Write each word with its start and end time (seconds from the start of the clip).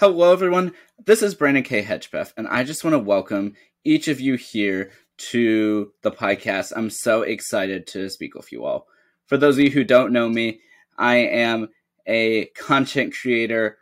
Hello, 0.00 0.32
everyone. 0.32 0.74
This 1.06 1.22
is 1.24 1.34
Brandon 1.34 1.64
K. 1.64 1.82
Hedgepeth, 1.82 2.32
and 2.36 2.46
I 2.46 2.62
just 2.62 2.84
want 2.84 2.94
to 2.94 3.00
welcome 3.00 3.54
each 3.82 4.06
of 4.06 4.20
you 4.20 4.36
here 4.36 4.92
to 5.32 5.90
the 6.02 6.12
podcast. 6.12 6.72
I'm 6.76 6.88
so 6.88 7.22
excited 7.22 7.88
to 7.88 8.08
speak 8.08 8.36
with 8.36 8.52
you 8.52 8.64
all. 8.64 8.86
For 9.26 9.36
those 9.36 9.58
of 9.58 9.64
you 9.64 9.70
who 9.70 9.82
don't 9.82 10.12
know 10.12 10.28
me, 10.28 10.60
I 10.96 11.16
am 11.16 11.70
a 12.06 12.44
content 12.54 13.12
creator, 13.20 13.78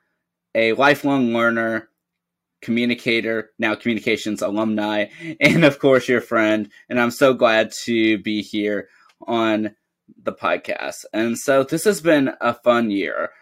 a 0.54 0.72
lifelong 0.72 1.34
learner, 1.34 1.90
communicator, 2.62 3.50
now 3.58 3.74
communications 3.74 4.40
alumni, 4.40 5.08
and 5.42 5.66
of 5.66 5.78
course, 5.78 6.08
your 6.08 6.22
friend. 6.22 6.70
And 6.88 6.98
I'm 6.98 7.10
so 7.10 7.34
glad 7.34 7.72
to 7.84 8.16
be 8.22 8.40
here 8.40 8.88
on 9.26 9.76
the 10.22 10.32
podcast. 10.32 11.04
And 11.12 11.36
so 11.38 11.62
this 11.62 11.84
has 11.84 12.00
been 12.00 12.30
a 12.40 12.54
fun 12.54 12.90
year 12.90 13.32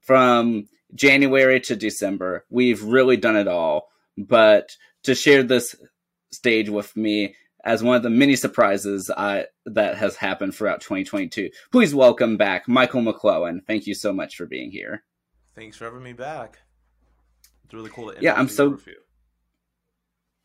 from 0.00 0.68
January 0.94 1.60
to 1.60 1.76
December. 1.76 2.44
We've 2.50 2.82
really 2.82 3.16
done 3.16 3.36
it 3.36 3.48
all. 3.48 3.88
But 4.18 4.76
to 5.04 5.14
share 5.14 5.42
this 5.42 5.74
stage 6.30 6.68
with 6.68 6.96
me 6.96 7.34
as 7.64 7.82
one 7.82 7.96
of 7.96 8.02
the 8.02 8.10
many 8.10 8.36
surprises 8.36 9.10
I, 9.10 9.46
that 9.66 9.96
has 9.96 10.16
happened 10.16 10.54
throughout 10.54 10.80
2022, 10.80 11.50
please 11.70 11.94
welcome 11.94 12.36
back 12.36 12.68
Michael 12.68 13.02
McClellan. 13.02 13.62
Thank 13.66 13.86
you 13.86 13.94
so 13.94 14.12
much 14.12 14.36
for 14.36 14.46
being 14.46 14.70
here. 14.70 15.04
Thanks 15.54 15.76
for 15.76 15.84
having 15.84 16.02
me 16.02 16.12
back. 16.12 16.58
It's 17.64 17.74
really 17.74 17.90
cool 17.90 18.12
to 18.12 18.20
yeah, 18.20 18.34
I'm 18.34 18.48
so 18.48 18.78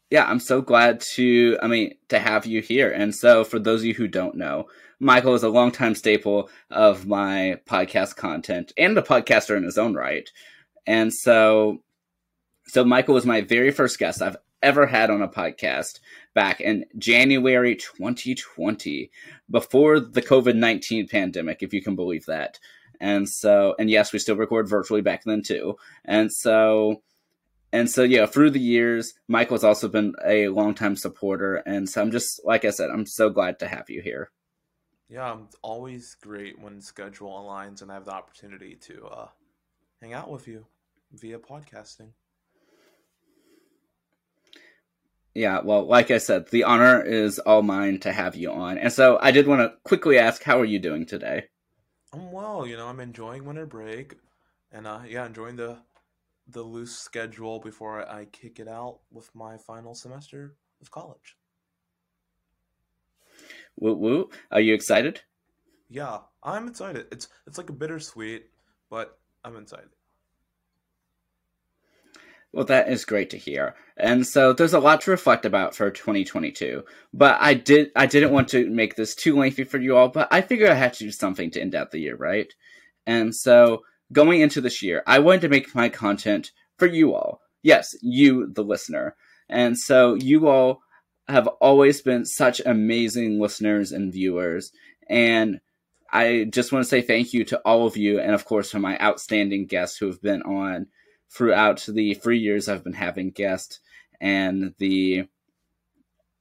yeah, 0.09 0.25
I'm 0.25 0.39
so 0.39 0.61
glad 0.61 1.01
to 1.15 1.57
I 1.61 1.67
mean 1.67 1.95
to 2.09 2.19
have 2.19 2.45
you 2.45 2.61
here. 2.61 2.89
And 2.89 3.13
so 3.13 3.43
for 3.43 3.59
those 3.59 3.81
of 3.81 3.85
you 3.85 3.93
who 3.93 4.07
don't 4.07 4.35
know, 4.35 4.67
Michael 4.99 5.35
is 5.35 5.43
a 5.43 5.49
longtime 5.49 5.95
staple 5.95 6.49
of 6.71 7.05
my 7.05 7.59
podcast 7.67 8.15
content 8.15 8.73
and 8.77 8.97
a 8.97 9.01
podcaster 9.01 9.55
in 9.55 9.63
his 9.63 9.77
own 9.77 9.93
right. 9.93 10.29
And 10.87 11.13
so, 11.13 11.83
so 12.67 12.83
Michael 12.83 13.13
was 13.13 13.25
my 13.25 13.41
very 13.41 13.71
first 13.71 13.99
guest 13.99 14.21
I've 14.21 14.37
ever 14.63 14.87
had 14.87 15.09
on 15.09 15.21
a 15.21 15.27
podcast 15.27 15.99
back 16.33 16.61
in 16.61 16.85
January 16.97 17.75
2020, 17.75 19.11
before 19.49 19.99
the 19.99 20.21
COVID 20.21 20.55
19 20.55 21.07
pandemic, 21.07 21.61
if 21.61 21.73
you 21.73 21.81
can 21.81 21.95
believe 21.95 22.25
that. 22.25 22.59
And 22.99 23.29
so, 23.29 23.75
and 23.77 23.89
yes, 23.89 24.11
we 24.11 24.19
still 24.19 24.35
record 24.35 24.67
virtually 24.67 25.01
back 25.01 25.23
then 25.25 25.43
too. 25.43 25.75
And 26.05 26.31
so, 26.31 27.03
and 27.71 27.89
so 27.89 28.03
yeah, 28.03 28.25
through 28.25 28.51
the 28.51 28.59
years, 28.59 29.13
Michael's 29.27 29.63
also 29.63 29.87
been 29.87 30.13
a 30.25 30.47
longtime 30.47 30.95
supporter, 30.95 31.55
and 31.57 31.89
so 31.89 32.01
I'm 32.01 32.11
just 32.11 32.41
like 32.45 32.65
I 32.65 32.69
said, 32.69 32.89
I'm 32.89 33.05
so 33.05 33.29
glad 33.29 33.59
to 33.59 33.67
have 33.67 33.89
you 33.89 34.01
here. 34.01 34.31
Yeah, 35.09 35.37
it's 35.45 35.55
always 35.61 36.15
great 36.21 36.59
when 36.59 36.81
schedule 36.81 37.31
aligns 37.31 37.81
and 37.81 37.89
I 37.89 37.95
have 37.95 38.05
the 38.05 38.11
opportunity 38.11 38.75
to 38.75 39.05
uh, 39.05 39.27
hang 40.01 40.13
out 40.13 40.29
with 40.29 40.47
you 40.47 40.65
via 41.13 41.39
podcasting. 41.39 42.09
Yeah, 45.33 45.61
well, 45.63 45.85
like 45.85 46.09
I 46.11 46.17
said, 46.17 46.49
the 46.49 46.63
honor 46.63 47.01
is 47.01 47.39
all 47.39 47.61
mine 47.61 47.99
to 47.99 48.11
have 48.11 48.35
you 48.35 48.51
on. 48.51 48.79
And 48.79 48.91
so 48.91 49.19
I 49.21 49.31
did 49.31 49.47
want 49.47 49.61
to 49.61 49.73
quickly 49.83 50.17
ask, 50.17 50.41
how 50.43 50.59
are 50.59 50.65
you 50.65 50.79
doing 50.79 51.05
today? 51.05 51.45
I'm 52.11 52.31
well, 52.31 52.65
you 52.65 52.75
know, 52.75 52.87
I'm 52.87 52.99
enjoying 52.99 53.45
winter 53.45 53.65
break 53.65 54.15
and 54.71 54.87
uh 54.87 55.01
yeah, 55.07 55.25
enjoying 55.25 55.55
the 55.55 55.77
the 56.47 56.61
loose 56.61 56.97
schedule 56.97 57.59
before 57.59 58.07
I 58.09 58.25
kick 58.25 58.59
it 58.59 58.67
out 58.67 58.99
with 59.11 59.33
my 59.35 59.57
final 59.57 59.93
semester 59.93 60.55
of 60.81 60.91
college. 60.91 61.37
Woo 63.79 63.93
woo. 63.93 64.29
Are 64.51 64.61
you 64.61 64.73
excited? 64.73 65.21
Yeah, 65.89 66.19
I'm 66.43 66.67
excited. 66.67 67.07
It's 67.11 67.27
it's 67.45 67.57
like 67.57 67.69
a 67.69 67.73
bittersweet, 67.73 68.45
but 68.89 69.19
I'm 69.43 69.57
excited. 69.57 69.89
Well, 72.53 72.65
that 72.65 72.89
is 72.89 73.05
great 73.05 73.29
to 73.31 73.37
hear. 73.37 73.75
And 73.97 74.25
so 74.25 74.53
there's 74.53 74.73
a 74.73 74.79
lot 74.79 75.01
to 75.01 75.11
reflect 75.11 75.45
about 75.45 75.75
for 75.75 75.91
2022. 75.91 76.83
But 77.13 77.37
I 77.39 77.53
did 77.53 77.91
I 77.95 78.05
didn't 78.05 78.31
want 78.31 78.47
to 78.49 78.69
make 78.69 78.95
this 78.95 79.13
too 79.15 79.35
lengthy 79.37 79.63
for 79.63 79.77
you 79.77 79.95
all, 79.95 80.09
but 80.09 80.27
I 80.31 80.41
figured 80.41 80.69
I 80.69 80.75
had 80.75 80.93
to 80.93 81.03
do 81.03 81.11
something 81.11 81.51
to 81.51 81.61
end 81.61 81.75
out 81.75 81.91
the 81.91 81.99
year, 81.99 82.15
right? 82.15 82.51
And 83.05 83.35
so 83.35 83.83
going 84.11 84.41
into 84.41 84.61
this 84.61 84.81
year, 84.81 85.03
I 85.05 85.19
wanted 85.19 85.41
to 85.41 85.49
make 85.49 85.75
my 85.75 85.89
content 85.89 86.51
for 86.77 86.87
you 86.87 87.13
all. 87.13 87.41
Yes, 87.63 87.95
you 88.01 88.51
the 88.53 88.63
listener. 88.63 89.15
And 89.49 89.77
so 89.77 90.15
you 90.15 90.47
all 90.47 90.81
have 91.27 91.47
always 91.59 92.01
been 92.01 92.25
such 92.25 92.61
amazing 92.65 93.39
listeners 93.39 93.91
and 93.91 94.13
viewers. 94.13 94.71
And 95.09 95.59
I 96.11 96.45
just 96.49 96.71
want 96.71 96.83
to 96.83 96.89
say 96.89 97.01
thank 97.01 97.33
you 97.33 97.43
to 97.45 97.59
all 97.59 97.85
of 97.85 97.97
you, 97.97 98.19
and 98.19 98.33
of 98.33 98.45
course 98.45 98.71
to 98.71 98.79
my 98.79 98.97
outstanding 98.99 99.65
guests 99.65 99.97
who 99.97 100.07
have 100.07 100.21
been 100.21 100.41
on 100.43 100.87
throughout 101.29 101.85
the 101.87 102.13
three 102.13 102.39
years 102.39 102.69
I've 102.69 102.83
been 102.83 102.93
having 102.93 103.31
guests, 103.31 103.79
and 104.21 104.73
the, 104.77 105.25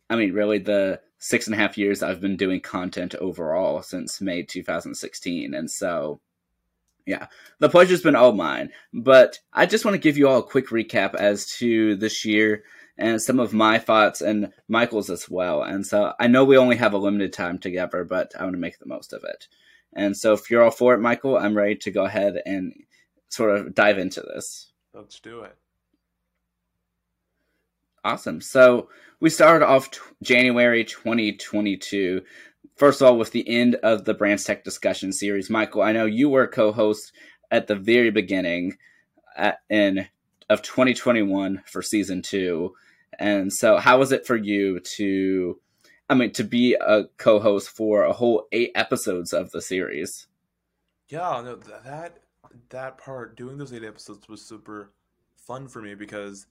I 0.08 0.16
mean, 0.16 0.32
really 0.32 0.58
the 0.58 1.00
six 1.18 1.46
and 1.46 1.54
a 1.54 1.58
half 1.58 1.76
years 1.76 2.02
I've 2.02 2.20
been 2.20 2.36
doing 2.36 2.60
content 2.60 3.14
overall 3.16 3.82
since 3.82 4.20
May 4.20 4.42
2016. 4.42 5.54
And 5.54 5.70
so, 5.70 6.20
yeah, 7.06 7.26
the 7.60 7.68
pleasure's 7.68 8.02
been 8.02 8.16
all 8.16 8.32
mine. 8.32 8.70
But 8.92 9.38
I 9.52 9.66
just 9.66 9.84
want 9.84 9.94
to 9.94 10.00
give 10.00 10.18
you 10.18 10.28
all 10.28 10.40
a 10.40 10.46
quick 10.46 10.68
recap 10.68 11.14
as 11.14 11.46
to 11.58 11.96
this 11.96 12.24
year 12.24 12.64
and 12.98 13.22
some 13.22 13.38
of 13.38 13.52
my 13.52 13.78
thoughts 13.78 14.20
and 14.20 14.52
Michael's 14.68 15.10
as 15.10 15.28
well. 15.28 15.62
And 15.62 15.86
so 15.86 16.12
I 16.18 16.26
know 16.26 16.44
we 16.44 16.56
only 16.56 16.76
have 16.76 16.92
a 16.92 16.98
limited 16.98 17.32
time 17.32 17.58
together, 17.58 18.04
but 18.04 18.32
I 18.38 18.42
want 18.42 18.54
to 18.54 18.60
make 18.60 18.78
the 18.78 18.86
most 18.86 19.12
of 19.12 19.22
it. 19.24 19.46
And 19.92 20.16
so 20.16 20.32
if 20.32 20.50
you're 20.50 20.62
all 20.62 20.70
for 20.70 20.94
it, 20.94 21.00
Michael, 21.00 21.38
I'm 21.38 21.56
ready 21.56 21.76
to 21.76 21.90
go 21.90 22.04
ahead 22.04 22.40
and 22.44 22.74
sort 23.28 23.56
of 23.56 23.74
dive 23.74 23.98
into 23.98 24.20
this. 24.20 24.72
Let's 24.92 25.20
do 25.20 25.42
it. 25.42 25.56
Awesome. 28.04 28.40
So 28.40 28.88
we 29.20 29.30
started 29.30 29.66
off 29.66 29.90
t- 29.90 30.00
January 30.22 30.84
2022. 30.84 32.22
First 32.76 33.00
of 33.00 33.08
all, 33.08 33.18
with 33.18 33.32
the 33.32 33.48
end 33.48 33.76
of 33.76 34.04
the 34.04 34.14
Brands 34.14 34.44
Tech 34.44 34.62
discussion 34.62 35.12
series, 35.12 35.48
Michael, 35.48 35.82
I 35.82 35.92
know 35.92 36.04
you 36.04 36.28
were 36.28 36.46
co-host 36.46 37.12
at 37.50 37.66
the 37.66 37.74
very 37.74 38.10
beginning 38.10 38.76
at, 39.36 39.60
in 39.70 40.06
of 40.48 40.62
2021 40.62 41.62
for 41.66 41.82
season 41.82 42.22
two, 42.22 42.74
and 43.18 43.52
so, 43.52 43.78
how 43.78 43.98
was 43.98 44.12
it 44.12 44.26
for 44.26 44.36
you 44.36 44.80
to, 44.80 45.58
I 46.10 46.14
mean, 46.14 46.32
to 46.32 46.44
be 46.44 46.74
a 46.74 47.04
co-host 47.16 47.70
for 47.70 48.04
a 48.04 48.12
whole 48.12 48.46
eight 48.52 48.72
episodes 48.74 49.32
of 49.32 49.50
the 49.52 49.62
series? 49.62 50.26
Yeah, 51.08 51.40
no, 51.42 51.56
that 51.56 52.18
that 52.68 52.98
part 52.98 53.36
doing 53.36 53.56
those 53.56 53.72
eight 53.72 53.84
episodes 53.84 54.28
was 54.28 54.42
super 54.42 54.92
fun 55.36 55.68
for 55.68 55.80
me 55.80 55.94
because 55.94 56.46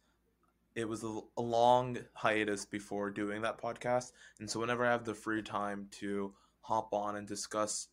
it 0.76 0.88
was 0.88 1.04
a, 1.04 1.20
a 1.38 1.42
long 1.42 1.98
hiatus 2.14 2.66
before 2.66 3.10
doing 3.10 3.42
that 3.42 3.62
podcast, 3.62 4.12
and 4.40 4.50
so 4.50 4.60
whenever 4.60 4.86
I 4.86 4.92
have 4.92 5.06
the 5.06 5.14
free 5.14 5.42
time 5.42 5.88
to 6.00 6.34
hop 6.62 6.94
on 6.94 7.16
and 7.16 7.28
discuss 7.28 7.88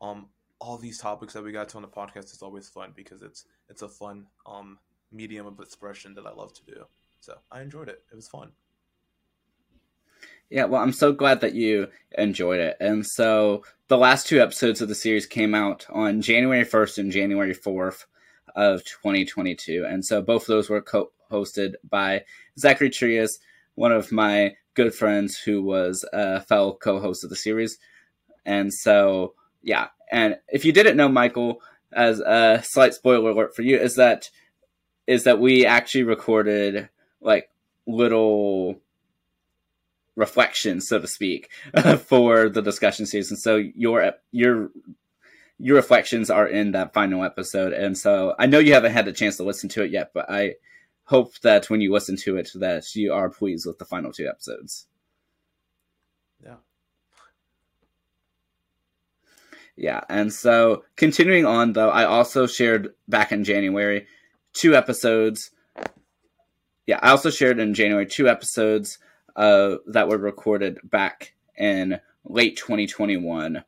um 0.00 0.28
all 0.58 0.78
these 0.78 0.98
topics 0.98 1.34
that 1.34 1.44
we 1.44 1.52
got 1.52 1.68
to 1.70 1.76
on 1.76 1.82
the 1.82 1.88
podcast, 1.88 2.32
it's 2.32 2.42
always 2.42 2.68
fun 2.68 2.92
because 2.96 3.22
it's 3.22 3.44
it's 3.68 3.82
a 3.82 3.88
fun 3.88 4.26
um 4.46 4.78
medium 5.12 5.46
of 5.46 5.60
expression 5.60 6.14
that 6.14 6.26
I 6.26 6.32
love 6.32 6.52
to 6.54 6.64
do. 6.64 6.84
So 7.20 7.38
I 7.50 7.62
enjoyed 7.62 7.88
it. 7.88 8.02
It 8.10 8.16
was 8.16 8.28
fun. 8.28 8.52
Yeah, 10.50 10.66
well, 10.66 10.82
I'm 10.82 10.92
so 10.92 11.12
glad 11.12 11.40
that 11.40 11.54
you 11.54 11.88
enjoyed 12.18 12.60
it. 12.60 12.76
And 12.78 13.06
so 13.06 13.64
the 13.88 13.96
last 13.96 14.26
two 14.26 14.40
episodes 14.40 14.80
of 14.80 14.88
the 14.88 14.94
series 14.94 15.26
came 15.26 15.54
out 15.54 15.86
on 15.90 16.20
January 16.20 16.64
1st 16.64 16.98
and 16.98 17.12
January 17.12 17.54
4th 17.54 18.04
of 18.54 18.84
2022. 18.84 19.84
And 19.88 20.04
so 20.04 20.22
both 20.22 20.42
of 20.42 20.48
those 20.48 20.70
were 20.70 20.80
co 20.80 21.10
hosted 21.30 21.74
by 21.88 22.24
Zachary 22.58 22.90
Trias, 22.90 23.38
one 23.74 23.92
of 23.92 24.12
my 24.12 24.54
good 24.74 24.94
friends 24.94 25.38
who 25.38 25.62
was 25.62 26.04
a 26.12 26.40
fellow 26.40 26.74
co 26.74 27.00
host 27.00 27.24
of 27.24 27.30
the 27.30 27.36
series. 27.36 27.78
And 28.44 28.72
so, 28.72 29.34
yeah. 29.62 29.88
And 30.10 30.38
if 30.48 30.64
you 30.64 30.72
didn't 30.72 30.96
know, 30.96 31.08
Michael, 31.08 31.60
as 31.92 32.20
a 32.20 32.60
slight 32.64 32.94
spoiler 32.94 33.30
alert 33.30 33.56
for 33.56 33.62
you, 33.62 33.78
is 33.78 33.96
that 33.96 34.30
is 35.06 35.24
that 35.24 35.40
we 35.40 35.66
actually 35.66 36.04
recorded 36.04 36.88
like 37.20 37.50
little 37.86 38.80
reflections, 40.16 40.88
so 40.88 40.98
to 40.98 41.06
speak, 41.06 41.50
for 42.06 42.48
the 42.48 42.62
discussion 42.62 43.06
season. 43.06 43.36
So 43.36 43.56
your 43.56 44.12
your 44.32 44.70
your 45.58 45.76
reflections 45.76 46.30
are 46.30 46.46
in 46.46 46.72
that 46.72 46.92
final 46.92 47.24
episode, 47.24 47.72
and 47.72 47.96
so 47.96 48.34
I 48.38 48.46
know 48.46 48.58
you 48.58 48.74
haven't 48.74 48.92
had 48.92 49.08
a 49.08 49.12
chance 49.12 49.36
to 49.36 49.44
listen 49.44 49.68
to 49.70 49.82
it 49.82 49.90
yet, 49.90 50.10
but 50.14 50.30
I 50.30 50.54
hope 51.04 51.38
that 51.40 51.70
when 51.70 51.80
you 51.80 51.92
listen 51.92 52.16
to 52.16 52.36
it, 52.36 52.50
that 52.54 52.94
you 52.94 53.12
are 53.12 53.28
pleased 53.30 53.66
with 53.66 53.78
the 53.78 53.84
final 53.84 54.12
two 54.12 54.26
episodes. 54.26 54.86
Yeah. 56.42 56.56
Yeah, 59.76 60.00
and 60.08 60.32
so 60.32 60.84
continuing 60.96 61.44
on 61.46 61.72
though, 61.72 61.90
I 61.90 62.04
also 62.04 62.46
shared 62.46 62.94
back 63.08 63.32
in 63.32 63.44
January 63.44 64.06
two 64.52 64.76
episodes 64.76 65.50
yeah, 66.86 66.98
I 67.02 67.10
also 67.10 67.30
shared 67.30 67.58
in 67.58 67.74
January 67.74 68.06
two 68.06 68.28
episodes 68.28 68.98
uh, 69.36 69.76
that 69.86 70.08
were 70.08 70.18
recorded 70.18 70.78
back 70.84 71.34
in 71.56 72.00
late 72.24 72.56
2021 72.56 73.64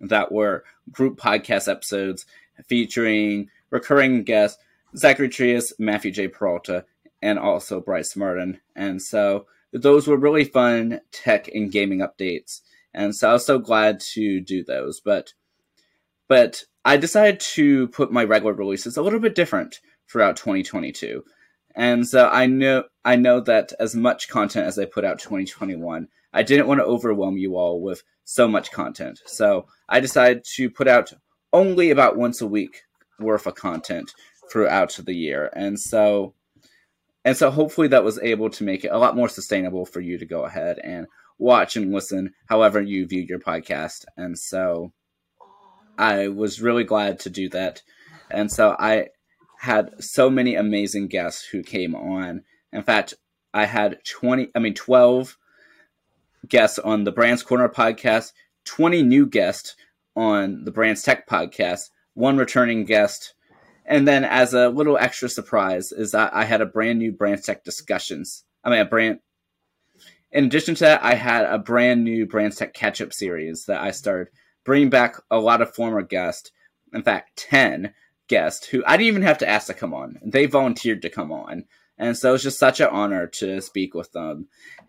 that 0.00 0.32
were 0.32 0.64
group 0.90 1.18
podcast 1.18 1.70
episodes 1.70 2.26
featuring 2.66 3.48
recurring 3.70 4.24
guests 4.24 4.62
Zachary 4.96 5.28
Trias, 5.28 5.72
Matthew 5.78 6.10
J. 6.10 6.28
Peralta, 6.28 6.84
and 7.22 7.38
also 7.38 7.80
Bryce 7.80 8.16
Martin. 8.16 8.60
And 8.74 9.00
so 9.00 9.46
those 9.72 10.06
were 10.06 10.16
really 10.16 10.44
fun 10.44 11.00
tech 11.12 11.48
and 11.48 11.70
gaming 11.70 12.00
updates. 12.00 12.60
And 12.92 13.14
so 13.14 13.30
I 13.30 13.32
was 13.34 13.46
so 13.46 13.58
glad 13.58 14.00
to 14.14 14.40
do 14.40 14.64
those. 14.64 15.00
But 15.00 15.34
but 16.28 16.64
I 16.84 16.96
decided 16.96 17.40
to 17.40 17.88
put 17.88 18.12
my 18.12 18.24
regular 18.24 18.54
releases 18.54 18.96
a 18.96 19.02
little 19.02 19.20
bit 19.20 19.34
different 19.34 19.80
throughout 20.08 20.36
2022. 20.36 21.24
And 21.76 22.06
so 22.06 22.28
I 22.28 22.46
know 22.46 22.84
I 23.04 23.16
know 23.16 23.40
that 23.40 23.72
as 23.78 23.94
much 23.94 24.28
content 24.28 24.66
as 24.66 24.78
I 24.78 24.86
put 24.86 25.04
out 25.04 25.18
2021, 25.18 26.08
I 26.32 26.42
didn't 26.42 26.66
want 26.66 26.80
to 26.80 26.84
overwhelm 26.84 27.36
you 27.36 27.56
all 27.56 27.80
with 27.80 28.02
so 28.24 28.46
much 28.46 28.70
content. 28.70 29.20
So 29.26 29.66
I 29.88 30.00
decided 30.00 30.44
to 30.54 30.70
put 30.70 30.88
out 30.88 31.12
only 31.52 31.90
about 31.90 32.16
once 32.16 32.40
a 32.40 32.46
week 32.46 32.82
worth 33.18 33.46
of 33.46 33.54
content 33.54 34.12
throughout 34.50 34.98
the 35.04 35.14
year. 35.14 35.50
And 35.54 35.78
so 35.78 36.34
and 37.24 37.36
so 37.36 37.50
hopefully 37.50 37.88
that 37.88 38.04
was 38.04 38.18
able 38.20 38.48
to 38.50 38.64
make 38.64 38.84
it 38.84 38.92
a 38.92 38.98
lot 38.98 39.16
more 39.16 39.28
sustainable 39.28 39.84
for 39.84 40.00
you 40.00 40.18
to 40.18 40.24
go 40.24 40.44
ahead 40.44 40.78
and 40.82 41.06
watch 41.38 41.76
and 41.76 41.92
listen 41.92 42.32
however 42.48 42.80
you 42.80 43.06
view 43.06 43.26
your 43.28 43.38
podcast. 43.38 44.04
And 44.16 44.38
so 44.38 44.92
I 45.98 46.28
was 46.28 46.62
really 46.62 46.84
glad 46.84 47.20
to 47.20 47.30
do 47.30 47.48
that. 47.50 47.82
And 48.30 48.50
so 48.50 48.74
I 48.78 49.08
had 49.58 50.02
so 50.02 50.30
many 50.30 50.54
amazing 50.54 51.08
guests 51.08 51.44
who 51.44 51.62
came 51.62 51.94
on. 51.94 52.42
In 52.72 52.82
fact, 52.82 53.14
I 53.52 53.66
had 53.66 53.98
20, 54.06 54.50
I 54.54 54.58
mean, 54.58 54.74
12 54.74 55.36
guests 56.48 56.78
on 56.78 57.04
the 57.04 57.12
Brands 57.12 57.42
Corner 57.42 57.68
podcast, 57.68 58.32
20 58.64 59.02
new 59.02 59.26
guests 59.26 59.76
on 60.16 60.64
the 60.64 60.70
Brands 60.70 61.02
Tech 61.02 61.28
podcast, 61.28 61.90
one 62.14 62.36
returning 62.36 62.84
guest. 62.84 63.34
And 63.86 64.06
then 64.06 64.24
as 64.24 64.54
a 64.54 64.68
little 64.68 64.98
extra 64.98 65.28
surprise 65.28 65.92
is 65.92 66.12
that 66.12 66.32
I 66.34 66.44
had 66.44 66.60
a 66.60 66.66
brand 66.66 66.98
new 66.98 67.12
Brands 67.12 67.44
Tech 67.44 67.64
discussions. 67.64 68.44
I 68.62 68.70
mean, 68.70 68.80
a 68.80 68.84
brand, 68.84 69.20
in 70.32 70.44
addition 70.44 70.74
to 70.76 70.84
that, 70.84 71.02
I 71.02 71.14
had 71.14 71.44
a 71.44 71.58
brand 71.58 72.04
new 72.04 72.26
Brands 72.26 72.56
Tech 72.56 72.72
catch 72.72 73.00
up 73.00 73.12
series 73.12 73.64
that 73.66 73.80
I 73.80 73.90
started 73.90 74.32
bringing 74.64 74.90
back 74.90 75.16
a 75.30 75.38
lot 75.38 75.60
of 75.60 75.74
former 75.74 76.02
guests. 76.02 76.52
In 76.92 77.02
fact, 77.02 77.36
10 77.36 77.94
guests 78.28 78.66
who 78.66 78.82
I 78.86 78.96
didn't 78.96 79.08
even 79.08 79.22
have 79.22 79.38
to 79.38 79.48
ask 79.48 79.66
to 79.66 79.74
come 79.74 79.92
on. 79.92 80.18
They 80.24 80.46
volunteered 80.46 81.02
to 81.02 81.10
come 81.10 81.32
on. 81.32 81.64
And 82.00 82.16
so 82.16 82.30
it 82.30 82.32
was 82.32 82.42
just 82.42 82.58
such 82.58 82.80
an 82.80 82.88
honor 82.90 83.26
to 83.26 83.60
speak 83.60 83.94
with 83.94 84.10
them. 84.12 84.48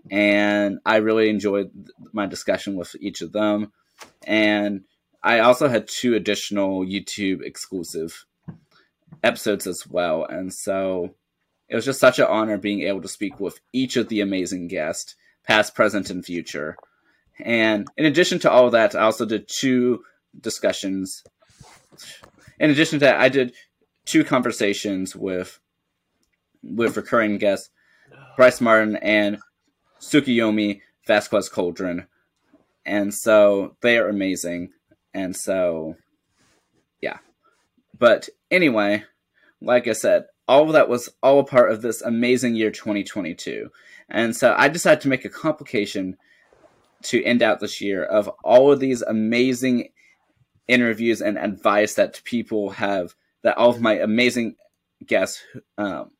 And 0.09 0.79
I 0.85 0.97
really 0.97 1.29
enjoyed 1.29 1.69
my 2.13 2.25
discussion 2.25 2.75
with 2.75 2.95
each 2.99 3.21
of 3.21 3.33
them. 3.33 3.73
And 4.25 4.85
I 5.21 5.39
also 5.39 5.67
had 5.67 5.87
two 5.87 6.15
additional 6.15 6.85
YouTube 6.85 7.43
exclusive 7.43 8.25
episodes 9.23 9.67
as 9.67 9.85
well. 9.85 10.25
And 10.25 10.53
so 10.53 11.13
it 11.67 11.75
was 11.75 11.85
just 11.85 11.99
such 11.99 12.17
an 12.17 12.27
honor 12.29 12.57
being 12.57 12.81
able 12.81 13.01
to 13.01 13.07
speak 13.07 13.39
with 13.39 13.59
each 13.73 13.97
of 13.97 14.07
the 14.07 14.21
amazing 14.21 14.69
guests, 14.69 15.15
past, 15.45 15.75
present, 15.75 16.09
and 16.09 16.25
future. 16.25 16.77
And 17.37 17.87
in 17.97 18.05
addition 18.05 18.39
to 18.39 18.51
all 18.51 18.69
that, 18.69 18.95
I 18.95 19.01
also 19.01 19.25
did 19.25 19.49
two 19.49 20.03
discussions 20.39 21.23
in 22.59 22.69
addition 22.69 22.99
to 22.99 23.05
that, 23.05 23.19
I 23.19 23.29
did 23.29 23.53
two 24.05 24.23
conversations 24.23 25.15
with 25.15 25.59
with 26.63 26.97
recurring 26.97 27.37
guests 27.37 27.69
Bryce 28.35 28.61
Martin 28.61 28.95
and 28.97 29.39
Tsukiyomi 29.99 30.81
Vasquez 31.07 31.49
Cauldron. 31.49 32.07
And 32.85 33.13
so 33.13 33.75
they 33.81 33.97
are 33.97 34.09
amazing. 34.09 34.71
And 35.13 35.35
so, 35.35 35.95
yeah. 37.01 37.17
But 37.97 38.29
anyway, 38.49 39.03
like 39.61 39.87
I 39.87 39.93
said, 39.93 40.25
all 40.47 40.63
of 40.63 40.73
that 40.73 40.89
was 40.89 41.09
all 41.21 41.39
a 41.39 41.43
part 41.43 41.71
of 41.71 41.81
this 41.81 42.01
amazing 42.01 42.55
year 42.55 42.71
2022. 42.71 43.69
And 44.09 44.35
so 44.35 44.55
I 44.57 44.67
decided 44.67 45.01
to 45.01 45.07
make 45.07 45.23
a 45.23 45.29
complication 45.29 46.17
to 47.03 47.23
end 47.23 47.41
out 47.41 47.59
this 47.59 47.81
year 47.81 48.03
of 48.03 48.27
all 48.43 48.71
of 48.71 48.79
these 48.79 49.01
amazing 49.01 49.89
interviews 50.67 51.21
and 51.21 51.37
advice 51.37 51.95
that 51.95 52.21
people 52.23 52.71
have 52.71 53.15
that 53.43 53.57
all 53.57 53.69
of 53.69 53.81
my 53.81 53.93
amazing 53.93 54.55
guests 55.05 55.41
um, 55.77 56.11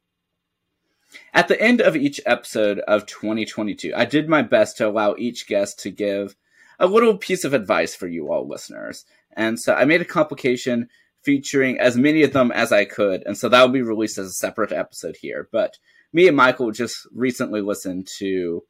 at 1.34 1.48
the 1.48 1.60
end 1.62 1.82
of 1.82 1.96
each 1.96 2.20
episode 2.26 2.80
of 2.80 3.06
2022 3.06 3.92
i 3.96 4.06
did 4.06 4.30
my 4.30 4.42
best 4.42 4.78
to 4.78 4.88
allow 4.88 5.16
each 5.18 5.48
guest 5.48 5.80
to 5.80 5.92
give 5.92 6.36
a 6.82 6.88
little 6.88 7.16
piece 7.16 7.44
of 7.44 7.54
advice 7.54 7.94
for 7.96 8.08
you 8.08 8.32
all 8.32 8.48
listeners. 8.48 9.06
And 9.38 9.60
so 9.60 9.74
i 9.74 9.86
made 9.86 10.02
a 10.02 10.06
complication 10.06 10.90
featuring 11.24 11.80
as 11.80 11.96
many 11.96 12.24
of 12.24 12.34
them 12.34 12.52
as 12.52 12.72
i 12.72 12.84
could 12.84 13.24
and 13.26 13.38
so 13.38 13.48
that 13.48 13.62
will 13.62 13.70
be 13.70 13.84
released 13.84 14.18
as 14.18 14.28
a 14.28 14.32
separate 14.32 14.72
episode 14.72 15.16
here. 15.22 15.48
But 15.52 15.78
me 16.12 16.28
and 16.28 16.36
michael 16.36 16.72
just 16.72 17.08
recently 17.14 17.62
listened 17.62 18.08
to 18.18 18.64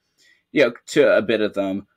you 0.51 0.65
know 0.65 0.73
to 0.87 1.17
a 1.17 1.21
bit 1.21 1.41
of 1.41 1.53
them. 1.53 1.87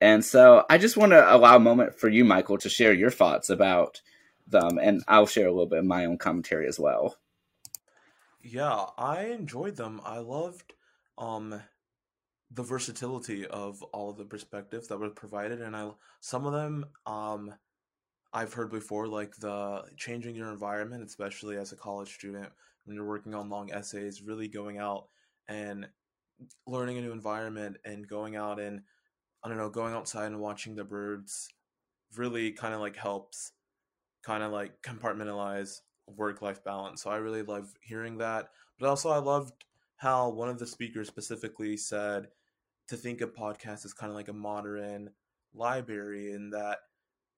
And 0.00 0.22
so 0.22 0.66
I 0.68 0.76
just 0.76 0.98
want 0.98 1.12
to 1.12 1.34
allow 1.34 1.56
a 1.56 1.60
moment 1.60 1.98
for 1.98 2.10
you, 2.10 2.26
Michael, 2.26 2.58
to 2.58 2.68
share 2.68 2.92
your 2.92 3.10
thoughts 3.10 3.48
about 3.48 4.02
them, 4.46 4.78
and 4.78 5.02
I'll 5.08 5.26
share 5.26 5.46
a 5.46 5.50
little 5.50 5.68
bit 5.68 5.78
of 5.78 5.86
my 5.86 6.04
own 6.04 6.18
commentary 6.18 6.68
as 6.68 6.78
well. 6.78 7.16
Yeah, 8.44 8.86
I 8.98 9.24
enjoyed 9.26 9.76
them. 9.76 10.00
I 10.04 10.18
loved 10.18 10.74
um 11.18 11.62
the 12.50 12.62
versatility 12.62 13.46
of 13.46 13.82
all 13.84 14.10
of 14.10 14.18
the 14.18 14.24
perspectives 14.24 14.88
that 14.88 14.98
were 14.98 15.10
provided, 15.10 15.62
and 15.62 15.74
I 15.76 15.90
some 16.20 16.46
of 16.46 16.52
them 16.52 16.86
um 17.06 17.54
I've 18.34 18.54
heard 18.54 18.70
before, 18.70 19.08
like 19.08 19.36
the 19.36 19.84
changing 19.96 20.36
your 20.36 20.50
environment, 20.52 21.04
especially 21.04 21.56
as 21.58 21.72
a 21.72 21.76
college 21.76 22.14
student 22.14 22.50
when 22.84 22.96
you're 22.96 23.06
working 23.08 23.34
on 23.34 23.50
long 23.50 23.72
essays, 23.72 24.22
really 24.22 24.48
going 24.48 24.78
out 24.78 25.08
and 25.48 25.88
learning 26.66 26.98
a 26.98 27.02
new 27.02 27.12
environment 27.12 27.78
and 27.84 28.08
going 28.08 28.36
out 28.36 28.60
and 28.60 28.82
I 29.44 29.48
don't 29.48 29.58
know, 29.58 29.70
going 29.70 29.94
outside 29.94 30.26
and 30.26 30.40
watching 30.40 30.76
the 30.76 30.84
birds 30.84 31.48
really 32.16 32.52
kind 32.52 32.74
of 32.74 32.80
like 32.80 32.96
helps 32.96 33.52
kind 34.24 34.42
of 34.42 34.52
like 34.52 34.82
compartmentalize 34.82 35.80
work 36.06 36.42
life 36.42 36.62
balance. 36.64 37.02
So 37.02 37.10
I 37.10 37.16
really 37.16 37.42
love 37.42 37.72
hearing 37.80 38.18
that. 38.18 38.50
But 38.78 38.88
also, 38.88 39.10
I 39.10 39.18
loved 39.18 39.64
how 39.96 40.30
one 40.30 40.48
of 40.48 40.58
the 40.58 40.66
speakers 40.66 41.08
specifically 41.08 41.76
said 41.76 42.28
to 42.88 42.96
think 42.96 43.20
of 43.20 43.34
podcasts 43.34 43.84
as 43.84 43.94
kind 43.94 44.10
of 44.10 44.16
like 44.16 44.28
a 44.28 44.32
modern 44.32 45.10
library, 45.54 46.32
and 46.32 46.52
that 46.52 46.78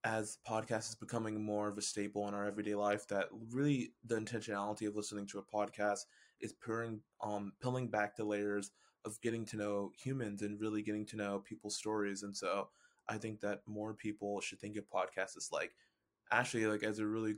as 0.04 0.38
podcast 0.48 0.88
is 0.88 0.94
becoming 0.94 1.42
more 1.42 1.68
of 1.68 1.78
a 1.78 1.82
staple 1.82 2.28
in 2.28 2.34
our 2.34 2.46
everyday 2.46 2.74
life, 2.74 3.06
that 3.08 3.26
really 3.50 3.92
the 4.04 4.16
intentionality 4.16 4.86
of 4.86 4.96
listening 4.96 5.26
to 5.26 5.38
a 5.38 5.42
podcast 5.42 6.06
is 6.40 6.52
peeling, 6.52 7.00
um, 7.20 7.52
peeling 7.61 7.88
back 7.88 8.16
the 8.16 8.25
layers 8.25 8.70
of 9.04 9.20
getting 9.20 9.44
to 9.46 9.56
know 9.56 9.92
humans 9.96 10.42
and 10.42 10.61
really 10.61 10.82
getting 10.82 11.06
to 11.06 11.16
know 11.16 11.38
people's 11.38 11.76
stories. 11.76 12.23
And 12.23 12.37
so 12.37 12.68
I 13.08 13.18
think 13.18 13.40
that 13.40 13.61
more 13.66 13.94
people 13.94 14.40
should 14.40 14.61
think 14.61 14.76
of 14.76 14.85
podcasts 14.90 15.37
as 15.37 15.50
like 15.52 15.73
actually 16.32 16.66
like 16.66 16.82
as 16.82 16.99
a 16.99 17.06
really 17.06 17.37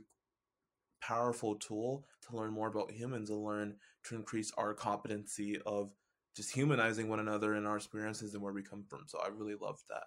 powerful 1.01 1.55
tool 1.55 2.05
to 2.27 2.35
learn 2.35 2.51
more 2.51 2.67
about 2.67 2.91
humans 2.91 3.29
and 3.29 3.43
learn 3.43 3.75
to 4.05 4.15
increase 4.15 4.51
our 4.57 4.73
competency 4.73 5.59
of 5.65 5.91
just 6.35 6.53
humanizing 6.53 7.09
one 7.09 7.19
another 7.19 7.53
and 7.53 7.67
our 7.67 7.77
experiences 7.77 8.33
and 8.33 8.43
where 8.43 8.53
we 8.53 8.63
come 8.63 8.85
from. 8.87 9.03
So 9.07 9.19
I 9.23 9.29
really 9.29 9.55
loved 9.59 9.83
that. 9.89 10.03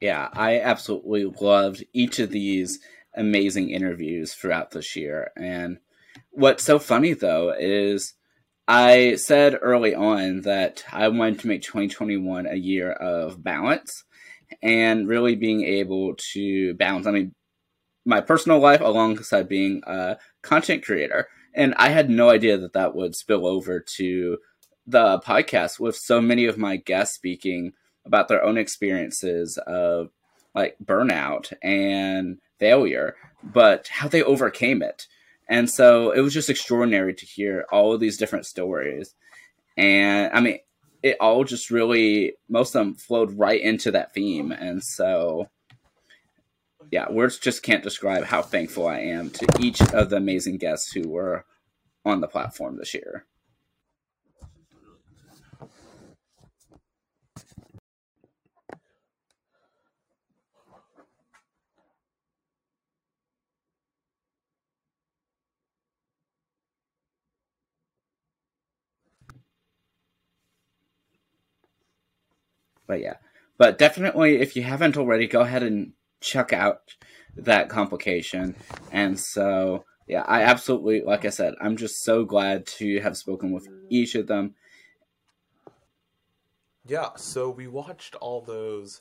Yeah, 0.00 0.28
I 0.32 0.60
absolutely 0.60 1.24
loved 1.40 1.84
each 1.92 2.18
of 2.18 2.30
these 2.30 2.80
amazing 3.14 3.70
interviews 3.70 4.34
throughout 4.34 4.72
this 4.72 4.96
year. 4.96 5.30
And 5.36 5.78
What's 6.30 6.64
so 6.64 6.78
funny 6.78 7.12
though 7.12 7.54
is 7.58 8.14
I 8.66 9.16
said 9.16 9.58
early 9.60 9.94
on 9.94 10.42
that 10.42 10.84
I 10.90 11.08
wanted 11.08 11.40
to 11.40 11.46
make 11.46 11.62
2021 11.62 12.46
a 12.46 12.54
year 12.54 12.90
of 12.90 13.42
balance 13.42 14.04
and 14.62 15.08
really 15.08 15.36
being 15.36 15.62
able 15.64 16.14
to 16.32 16.74
balance. 16.74 17.06
I 17.06 17.12
mean, 17.12 17.34
my 18.04 18.20
personal 18.20 18.58
life 18.58 18.80
alongside 18.80 19.48
being 19.48 19.82
a 19.86 20.18
content 20.42 20.84
creator. 20.84 21.28
And 21.54 21.74
I 21.76 21.90
had 21.90 22.10
no 22.10 22.30
idea 22.30 22.56
that 22.58 22.72
that 22.72 22.94
would 22.94 23.14
spill 23.14 23.46
over 23.46 23.80
to 23.96 24.38
the 24.86 25.20
podcast 25.20 25.78
with 25.78 25.96
so 25.96 26.20
many 26.20 26.46
of 26.46 26.58
my 26.58 26.76
guests 26.76 27.14
speaking 27.14 27.72
about 28.04 28.28
their 28.28 28.42
own 28.42 28.58
experiences 28.58 29.58
of 29.66 30.10
like 30.54 30.76
burnout 30.84 31.52
and 31.62 32.38
failure, 32.58 33.14
but 33.42 33.88
how 33.88 34.08
they 34.08 34.22
overcame 34.22 34.82
it. 34.82 35.06
And 35.48 35.68
so 35.70 36.10
it 36.10 36.20
was 36.20 36.34
just 36.34 36.50
extraordinary 36.50 37.14
to 37.14 37.26
hear 37.26 37.66
all 37.70 37.92
of 37.92 38.00
these 38.00 38.16
different 38.16 38.46
stories. 38.46 39.14
And 39.76 40.32
I 40.32 40.40
mean, 40.40 40.58
it 41.02 41.16
all 41.20 41.44
just 41.44 41.70
really, 41.70 42.34
most 42.48 42.74
of 42.74 42.84
them 42.84 42.94
flowed 42.94 43.38
right 43.38 43.60
into 43.60 43.90
that 43.90 44.14
theme. 44.14 44.52
And 44.52 44.82
so, 44.82 45.48
yeah, 46.90 47.10
words 47.10 47.38
just 47.38 47.62
can't 47.62 47.82
describe 47.82 48.24
how 48.24 48.42
thankful 48.42 48.86
I 48.86 49.00
am 49.00 49.30
to 49.30 49.46
each 49.60 49.80
of 49.92 50.10
the 50.10 50.16
amazing 50.16 50.58
guests 50.58 50.92
who 50.92 51.08
were 51.08 51.44
on 52.04 52.20
the 52.20 52.28
platform 52.28 52.76
this 52.76 52.94
year. 52.94 53.26
But 72.92 73.00
yeah, 73.00 73.14
but 73.56 73.78
definitely 73.78 74.42
if 74.42 74.54
you 74.54 74.62
haven't 74.64 74.98
already, 74.98 75.26
go 75.26 75.40
ahead 75.40 75.62
and 75.62 75.94
check 76.20 76.52
out 76.52 76.82
that 77.34 77.70
complication. 77.70 78.54
And 78.90 79.18
so 79.18 79.86
yeah, 80.06 80.24
I 80.28 80.42
absolutely 80.42 81.00
like 81.00 81.24
I 81.24 81.30
said, 81.30 81.54
I'm 81.58 81.78
just 81.78 82.04
so 82.04 82.26
glad 82.26 82.66
to 82.78 83.00
have 83.00 83.16
spoken 83.16 83.50
with 83.50 83.66
each 83.88 84.14
of 84.14 84.26
them. 84.26 84.56
Yeah, 86.84 87.16
so 87.16 87.48
we 87.48 87.66
watched 87.66 88.14
all 88.16 88.42
those 88.42 89.00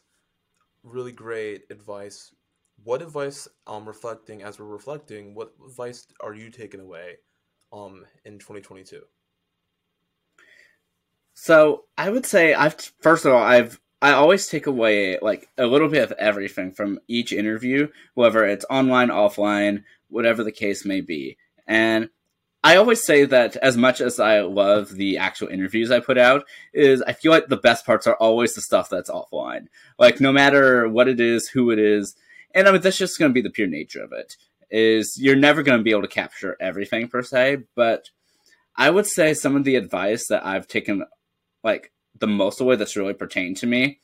really 0.83 1.11
great 1.11 1.63
advice. 1.69 2.33
What 2.81 3.01
advice 3.01 3.49
um 3.67 3.85
reflecting 3.85 4.41
as 4.41 4.57
we're 4.57 4.67
reflecting, 4.67 5.35
what 5.35 5.51
advice 5.67 6.07
are 6.21 6.33
you 6.33 6.49
taking 6.49 6.79
away 6.79 7.17
um 7.73 8.05
in 8.23 8.39
2022? 8.39 9.01
So 11.43 11.85
I 11.97 12.11
would 12.11 12.27
say 12.27 12.53
I've 12.53 12.75
first 13.01 13.25
of 13.25 13.33
all 13.33 13.41
I've 13.41 13.79
I 13.99 14.11
always 14.11 14.45
take 14.45 14.67
away 14.67 15.17
like 15.23 15.49
a 15.57 15.65
little 15.65 15.87
bit 15.87 16.03
of 16.03 16.11
everything 16.19 16.71
from 16.71 16.99
each 17.07 17.33
interview, 17.33 17.87
whether 18.13 18.45
it's 18.45 18.63
online, 18.69 19.07
offline, 19.07 19.83
whatever 20.07 20.43
the 20.43 20.51
case 20.51 20.85
may 20.85 21.01
be. 21.01 21.37
And 21.65 22.11
I 22.63 22.75
always 22.75 23.03
say 23.03 23.25
that 23.25 23.55
as 23.55 23.75
much 23.75 24.01
as 24.01 24.19
I 24.19 24.41
love 24.41 24.91
the 24.91 25.17
actual 25.17 25.47
interviews 25.47 25.89
I 25.89 25.99
put 25.99 26.19
out, 26.19 26.45
is 26.75 27.01
I 27.01 27.13
feel 27.13 27.31
like 27.31 27.47
the 27.47 27.57
best 27.57 27.87
parts 27.87 28.05
are 28.05 28.17
always 28.17 28.53
the 28.53 28.61
stuff 28.61 28.87
that's 28.87 29.09
offline. 29.09 29.65
Like 29.97 30.21
no 30.21 30.31
matter 30.31 30.87
what 30.87 31.07
it 31.07 31.19
is, 31.19 31.47
who 31.47 31.71
it 31.71 31.79
is, 31.79 32.15
and 32.53 32.67
I 32.67 32.71
mean 32.71 32.81
that's 32.81 32.99
just 32.99 33.17
going 33.17 33.31
to 33.31 33.33
be 33.33 33.41
the 33.41 33.49
pure 33.49 33.67
nature 33.67 34.03
of 34.03 34.11
it. 34.11 34.37
Is 34.69 35.17
you're 35.19 35.35
never 35.35 35.63
going 35.63 35.79
to 35.79 35.83
be 35.83 35.89
able 35.89 36.03
to 36.03 36.07
capture 36.07 36.55
everything 36.61 37.07
per 37.07 37.23
se, 37.23 37.63
but 37.75 38.11
I 38.75 38.91
would 38.91 39.07
say 39.07 39.33
some 39.33 39.55
of 39.55 39.63
the 39.63 39.75
advice 39.75 40.27
that 40.27 40.45
I've 40.45 40.67
taken 40.67 41.03
like 41.63 41.91
the 42.19 42.27
most 42.27 42.61
away 42.61 42.75
that's 42.75 42.95
really 42.95 43.13
pertained 43.13 43.57
to 43.57 43.67
me 43.67 43.99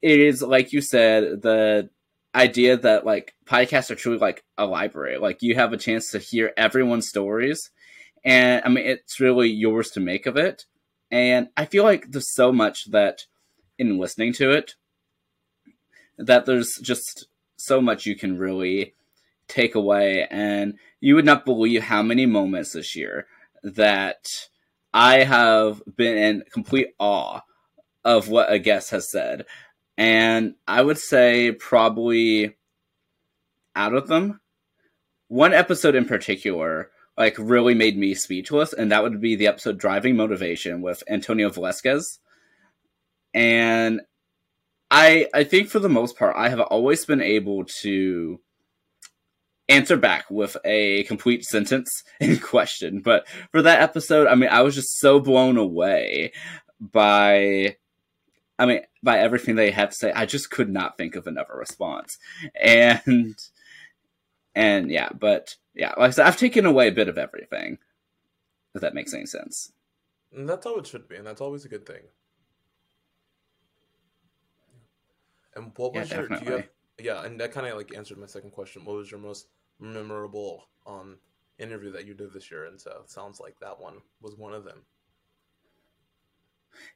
is 0.00 0.42
like 0.42 0.72
you 0.72 0.80
said 0.80 1.42
the 1.42 1.88
idea 2.34 2.76
that 2.76 3.04
like 3.04 3.34
podcasts 3.44 3.90
are 3.90 3.94
truly 3.94 4.18
like 4.18 4.42
a 4.56 4.64
library. 4.64 5.18
Like 5.18 5.42
you 5.42 5.54
have 5.54 5.72
a 5.72 5.76
chance 5.76 6.10
to 6.10 6.18
hear 6.18 6.52
everyone's 6.56 7.08
stories 7.08 7.70
and 8.24 8.62
i 8.64 8.68
mean 8.68 8.86
it's 8.86 9.18
really 9.18 9.48
yours 9.48 9.90
to 9.90 10.00
make 10.00 10.26
of 10.26 10.36
it. 10.36 10.64
And 11.10 11.48
i 11.56 11.64
feel 11.64 11.84
like 11.84 12.10
there's 12.10 12.32
so 12.32 12.52
much 12.52 12.90
that 12.90 13.26
in 13.78 13.98
listening 13.98 14.32
to 14.34 14.50
it 14.50 14.74
that 16.18 16.46
there's 16.46 16.76
just 16.76 17.26
so 17.56 17.80
much 17.80 18.06
you 18.06 18.16
can 18.16 18.38
really 18.38 18.94
take 19.48 19.74
away. 19.74 20.26
And 20.30 20.78
you 21.00 21.14
would 21.14 21.24
not 21.24 21.44
believe 21.44 21.82
how 21.84 22.02
many 22.02 22.26
moments 22.26 22.72
this 22.72 22.96
year 22.96 23.26
that 23.62 24.48
I 24.94 25.24
have 25.24 25.82
been 25.96 26.16
in 26.16 26.44
complete 26.52 26.88
awe 26.98 27.40
of 28.04 28.28
what 28.28 28.52
a 28.52 28.58
guest 28.58 28.90
has 28.90 29.10
said. 29.10 29.46
And 29.96 30.54
I 30.66 30.82
would 30.82 30.98
say 30.98 31.52
probably 31.52 32.56
out 33.74 33.94
of 33.94 34.08
them, 34.08 34.40
one 35.28 35.52
episode 35.52 35.94
in 35.94 36.04
particular 36.04 36.90
like 37.16 37.36
really 37.38 37.74
made 37.74 37.96
me 37.96 38.14
speechless, 38.14 38.72
and 38.72 38.90
that 38.90 39.02
would 39.02 39.20
be 39.20 39.36
the 39.36 39.46
episode 39.46 39.78
Driving 39.78 40.16
Motivation 40.16 40.80
with 40.80 41.02
Antonio 41.08 41.50
Velasquez. 41.50 42.18
And 43.34 44.00
I 44.90 45.28
I 45.34 45.44
think 45.44 45.68
for 45.68 45.78
the 45.78 45.88
most 45.88 46.18
part 46.18 46.36
I 46.36 46.48
have 46.48 46.60
always 46.60 47.04
been 47.04 47.22
able 47.22 47.64
to 47.82 48.40
answer 49.72 49.96
back 49.96 50.30
with 50.30 50.56
a 50.64 51.04
complete 51.04 51.44
sentence 51.44 52.04
in 52.20 52.38
question. 52.38 53.00
But 53.00 53.26
for 53.50 53.62
that 53.62 53.80
episode, 53.80 54.26
I 54.26 54.34
mean, 54.34 54.50
I 54.50 54.62
was 54.62 54.74
just 54.74 54.98
so 54.98 55.20
blown 55.20 55.56
away 55.56 56.32
by, 56.80 57.76
I 58.58 58.66
mean, 58.66 58.80
by 59.02 59.18
everything 59.18 59.56
they 59.56 59.70
had 59.70 59.90
to 59.90 59.96
say. 59.96 60.12
I 60.12 60.26
just 60.26 60.50
could 60.50 60.68
not 60.68 60.96
think 60.96 61.16
of 61.16 61.26
another 61.26 61.54
response. 61.54 62.18
And, 62.60 63.36
and 64.54 64.90
yeah, 64.90 65.10
but 65.18 65.56
yeah, 65.74 65.94
like 65.98 66.08
I 66.08 66.10
said, 66.10 66.26
I've 66.26 66.36
taken 66.36 66.66
away 66.66 66.88
a 66.88 66.92
bit 66.92 67.08
of 67.08 67.18
everything, 67.18 67.78
if 68.74 68.80
that 68.82 68.94
makes 68.94 69.14
any 69.14 69.26
sense. 69.26 69.72
And 70.34 70.48
that's 70.48 70.64
how 70.64 70.76
it 70.76 70.86
should 70.86 71.08
be, 71.08 71.16
and 71.16 71.26
that's 71.26 71.40
always 71.40 71.64
a 71.64 71.68
good 71.68 71.86
thing. 71.86 72.02
And 75.54 75.72
what 75.76 75.94
was 75.94 76.10
yeah, 76.10 76.20
your, 76.20 76.28
do 76.28 76.44
you 76.44 76.52
have, 76.52 76.68
yeah, 76.98 77.24
and 77.24 77.38
that 77.40 77.52
kind 77.52 77.66
of 77.66 77.76
like 77.76 77.94
answered 77.94 78.18
my 78.18 78.26
second 78.26 78.52
question. 78.52 78.84
What 78.84 78.96
was 78.96 79.10
your 79.10 79.20
most 79.20 79.46
memorable 79.82 80.68
um 80.86 81.18
interview 81.58 81.92
that 81.92 82.06
you 82.06 82.14
did 82.14 82.32
this 82.32 82.50
year? 82.50 82.64
And 82.66 82.80
so 82.80 83.02
it 83.04 83.10
sounds 83.10 83.40
like 83.40 83.58
that 83.60 83.80
one 83.80 83.96
was 84.20 84.36
one 84.36 84.54
of 84.54 84.64
them. 84.64 84.82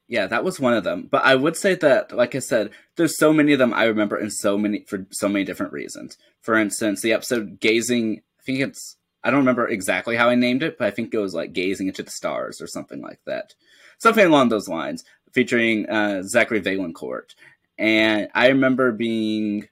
Yeah, 0.09 0.27
that 0.27 0.45
was 0.45 0.61
one 0.61 0.75
of 0.75 0.85
them. 0.85 1.09
But 1.11 1.25
I 1.25 1.35
would 1.35 1.57
say 1.57 1.75
that, 1.75 2.13
like 2.13 2.35
I 2.35 2.39
said, 2.39 2.71
there's 2.97 3.19
so 3.19 3.33
many 3.33 3.53
of 3.53 3.59
them 3.59 3.75
I 3.75 3.85
remember 3.85 4.17
in 4.17 4.31
so 4.31 4.57
many 4.57 4.85
for 4.85 5.07
so 5.11 5.29
many 5.29 5.45
different 5.45 5.73
reasons. 5.73 6.17
For 6.41 6.57
instance, 6.57 7.03
the 7.03 7.13
episode 7.13 7.61
"Gazing," 7.61 8.23
I 8.39 8.43
think 8.43 8.61
it's 8.61 8.97
I 9.23 9.31
don't 9.31 9.41
remember 9.41 9.69
exactly 9.69 10.17
how 10.17 10.29
I 10.29 10.35
named 10.37 10.63
it, 10.63 10.79
but 10.79 10.87
I 10.87 10.91
think 10.93 11.13
it 11.13 11.19
was 11.19 11.35
like 11.35 11.53
"Gazing 11.53 11.89
into 11.89 12.03
the 12.03 12.11
Stars" 12.11 12.61
or 12.61 12.67
something 12.67 13.03
like 13.03 13.21
that, 13.27 13.55
something 13.99 14.25
along 14.25 14.49
those 14.49 14.69
lines, 14.69 15.05
featuring 15.33 15.89
uh, 15.89 16.23
Zachary 16.23 16.61
Vaillancourt. 16.61 17.35
And 17.79 18.29
I 18.35 18.49
remember 18.49 18.93
being 18.93 19.69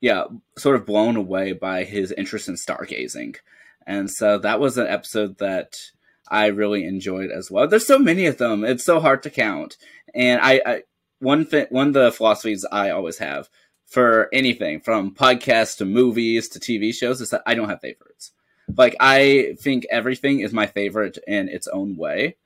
yeah, 0.00 0.24
sort 0.56 0.76
of 0.76 0.86
blown 0.86 1.16
away 1.16 1.52
by 1.52 1.84
his 1.84 2.12
interest 2.12 2.48
in 2.48 2.54
stargazing. 2.54 3.36
And 3.86 4.10
so 4.10 4.38
that 4.38 4.60
was 4.60 4.78
an 4.78 4.86
episode 4.86 5.38
that 5.38 5.76
I 6.28 6.46
really 6.46 6.84
enjoyed 6.84 7.30
as 7.30 7.50
well. 7.50 7.66
There's 7.66 7.86
so 7.86 7.98
many 7.98 8.26
of 8.26 8.38
them; 8.38 8.64
it's 8.64 8.84
so 8.84 9.00
hard 9.00 9.22
to 9.24 9.30
count. 9.30 9.76
And 10.14 10.40
I, 10.40 10.62
I 10.64 10.82
one 11.18 11.44
thing, 11.44 11.66
one 11.70 11.88
of 11.88 11.94
the 11.94 12.12
philosophies 12.12 12.64
I 12.70 12.90
always 12.90 13.18
have 13.18 13.48
for 13.86 14.28
anything 14.32 14.80
from 14.80 15.14
podcasts 15.14 15.76
to 15.78 15.84
movies 15.84 16.48
to 16.48 16.60
TV 16.60 16.94
shows 16.94 17.20
is 17.20 17.30
that 17.30 17.42
I 17.46 17.54
don't 17.54 17.68
have 17.68 17.80
favorites. 17.80 18.32
Like 18.76 18.94
I 19.00 19.56
think 19.60 19.86
everything 19.90 20.40
is 20.40 20.52
my 20.52 20.66
favorite 20.66 21.18
in 21.26 21.48
its 21.48 21.66
own 21.68 21.96
way. 21.96 22.36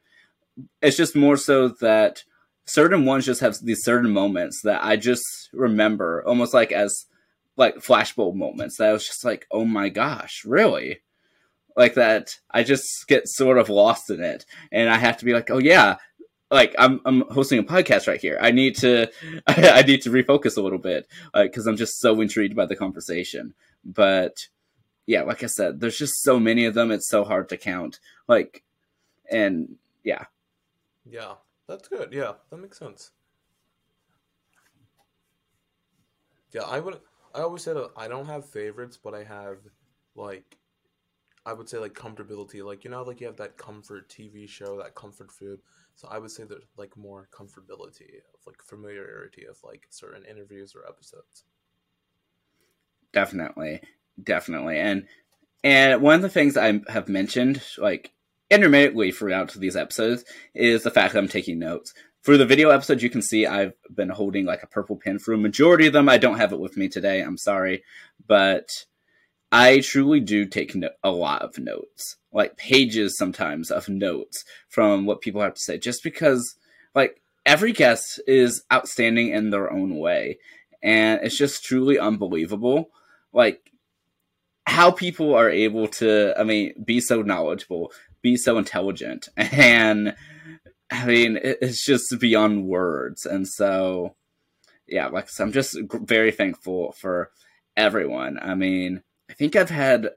It's 0.81 0.97
just 0.97 1.15
more 1.15 1.37
so 1.37 1.69
that 1.69 2.25
certain 2.65 3.05
ones 3.05 3.27
just 3.27 3.43
have 3.43 3.59
these 3.63 3.85
certain 3.85 4.11
moments 4.11 4.63
that 4.63 4.83
I 4.83 4.97
just 4.97 5.51
remember 5.53 6.25
almost 6.27 6.55
like 6.55 6.73
as 6.73 7.07
like 7.57 7.77
flashbulb 7.77 8.35
moments 8.35 8.77
that 8.77 8.89
I 8.89 8.93
was 8.93 9.07
just 9.07 9.25
like, 9.25 9.47
oh 9.51 9.65
my 9.65 9.89
gosh, 9.89 10.45
really? 10.45 11.03
Like 11.77 11.95
that, 11.95 12.39
I 12.51 12.63
just 12.63 13.07
get 13.09 13.29
sort 13.29 13.59
of 13.59 13.69
lost 13.69 14.11
in 14.11 14.23
it, 14.23 14.47
and 14.71 14.89
I 14.89 14.97
have 14.97 15.19
to 15.19 15.25
be 15.25 15.33
like, 15.33 15.51
oh 15.51 15.59
yeah, 15.59 15.97
like 16.51 16.75
I'm 16.79 17.01
I'm 17.05 17.23
hosting 17.31 17.59
a 17.59 17.65
podcast 17.65 18.07
right 18.07 18.21
here. 18.21 18.39
I 18.41 18.53
need 18.53 18.77
to 18.77 19.09
I, 19.47 19.83
need 19.83 20.03
to 20.03 20.11
refocus 20.11 20.57
a 20.57 20.61
little 20.61 20.79
bit 20.79 21.09
because 21.35 21.67
uh, 21.67 21.71
I'm 21.71 21.77
just 21.77 22.01
so 22.01 22.21
intrigued 22.21 22.55
by 22.55 22.67
the 22.67 22.77
conversation. 22.77 23.55
But 23.85 24.47
yeah, 25.07 25.23
like 25.23 25.43
I 25.43 25.47
said, 25.47 25.81
there's 25.81 25.99
just 25.99 26.23
so 26.23 26.39
many 26.39 26.65
of 26.65 26.75
them. 26.75 26.91
It's 26.91 27.09
so 27.09 27.25
hard 27.25 27.49
to 27.51 27.57
count. 27.57 27.99
Like, 28.29 28.63
and 29.31 29.77
yeah, 30.05 30.27
yeah, 31.05 31.35
that's 31.67 31.89
good. 31.89 32.13
Yeah, 32.13 32.35
that 32.51 32.57
makes 32.57 32.79
sense. 32.79 33.11
Yeah, 36.53 36.63
I 36.63 36.79
would. 36.79 37.01
I 37.35 37.41
always 37.41 37.63
said 37.63 37.77
uh, 37.77 37.89
I 37.97 38.09
don't 38.09 38.27
have 38.27 38.49
favorites, 38.49 38.97
but 39.03 39.15
I 39.15 39.25
have 39.25 39.59
like 40.15 40.57
I 41.45 41.53
would 41.53 41.69
say 41.69 41.79
like 41.79 41.95
comfortability. 41.95 42.65
Like 42.65 42.85
you 42.85 42.91
know, 42.91 43.03
like 43.03 43.21
you 43.21 43.27
have 43.27 43.37
that 43.37 43.59
comfort 43.59 44.09
TV 44.09 44.49
show, 44.49 44.79
that 44.79 44.95
comfort 44.95 45.33
food. 45.33 45.61
So 45.97 46.09
I 46.11 46.19
would 46.19 46.31
say 46.31 46.45
there's 46.45 46.65
like 46.77 46.97
more 46.97 47.29
comfortability 47.33 48.19
of 48.33 48.47
like 48.47 48.63
familiarity 48.63 49.45
of 49.47 49.59
like 49.65 49.87
certain 49.91 50.25
interviews 50.25 50.75
or 50.75 50.89
episodes. 50.89 51.45
Definitely, 53.13 53.81
definitely, 54.23 54.79
and 54.79 55.07
and 55.63 56.01
one 56.01 56.17
of 56.17 56.23
the 56.23 56.29
things 56.29 56.57
I 56.57 56.81
have 56.89 57.09
mentioned 57.09 57.63
like 57.79 58.13
intermittently 58.51 59.11
throughout 59.11 59.53
these 59.55 59.77
episodes 59.77 60.25
is 60.55 60.83
the 60.83 60.91
fact 60.91 61.13
that 61.13 61.19
I'm 61.19 61.29
taking 61.29 61.59
notes 61.59 61.95
for 62.25 62.39
the 62.39 62.47
video 62.47 62.71
episodes, 62.71 63.03
you 63.03 63.11
can 63.11 63.21
see 63.21 63.47
I've 63.47 63.75
been 63.95 64.09
holding 64.09 64.47
like 64.47 64.63
a 64.63 64.67
purple 64.67 64.97
pen 64.97 65.19
for 65.19 65.35
a 65.35 65.39
majority 65.39 65.87
of 65.87 65.93
them. 65.93 66.09
I 66.09 66.17
don't 66.17 66.39
have 66.39 66.55
it 66.55 66.59
with 66.59 66.75
me 66.75 66.89
today. 66.89 67.21
I'm 67.21 67.37
sorry, 67.37 67.85
but 68.27 68.71
I 69.53 69.81
truly 69.81 70.21
do 70.21 70.47
take 70.47 70.75
no- 70.75 70.89
a 71.03 71.11
lot 71.11 71.43
of 71.43 71.59
notes, 71.59 72.17
like 72.33 72.57
pages 72.57 73.19
sometimes 73.19 73.71
of 73.71 73.91
notes 73.91 74.43
from 74.71 75.05
what 75.05 75.21
people 75.21 75.43
have 75.43 75.53
to 75.53 75.61
say, 75.61 75.77
just 75.77 76.03
because 76.03 76.57
like 76.95 77.21
every 77.45 77.73
guest 77.73 78.23
is 78.27 78.65
outstanding 78.73 79.29
in 79.29 79.51
their 79.51 79.71
own 79.71 79.99
way. 79.99 80.39
And 80.83 81.21
it's 81.23 81.37
just 81.37 81.63
truly 81.63 81.99
unbelievable. 81.99 82.89
Like 83.35 83.71
how 84.67 84.91
people 84.91 85.35
are 85.35 85.51
able 85.51 85.89
to, 85.89 86.33
I 86.41 86.45
mean, 86.45 86.73
be 86.83 87.01
so 87.01 87.21
knowledgeable, 87.21 87.93
be 88.23 88.39
so 88.39 88.57
intelligent, 88.57 89.29
and 89.37 90.15
I 90.95 91.07
mean, 91.07 91.39
it's 91.43 91.85
just 91.85 92.19
beyond 92.21 92.67
words. 92.67 93.27
And 93.27 93.49
so, 93.49 94.15
yeah, 94.87 95.09
like 95.09 95.29
I'm 95.39 95.53
just 95.53 95.77
very 95.93 96.31
thankful 96.31 96.93
for 96.93 97.31
everyone. 97.77 98.39
I 98.41 98.55
mean, 98.55 99.03
I 99.29 99.35
think 99.35 99.57
I've 99.57 99.71
had 99.71 100.07
uh, 100.07 100.11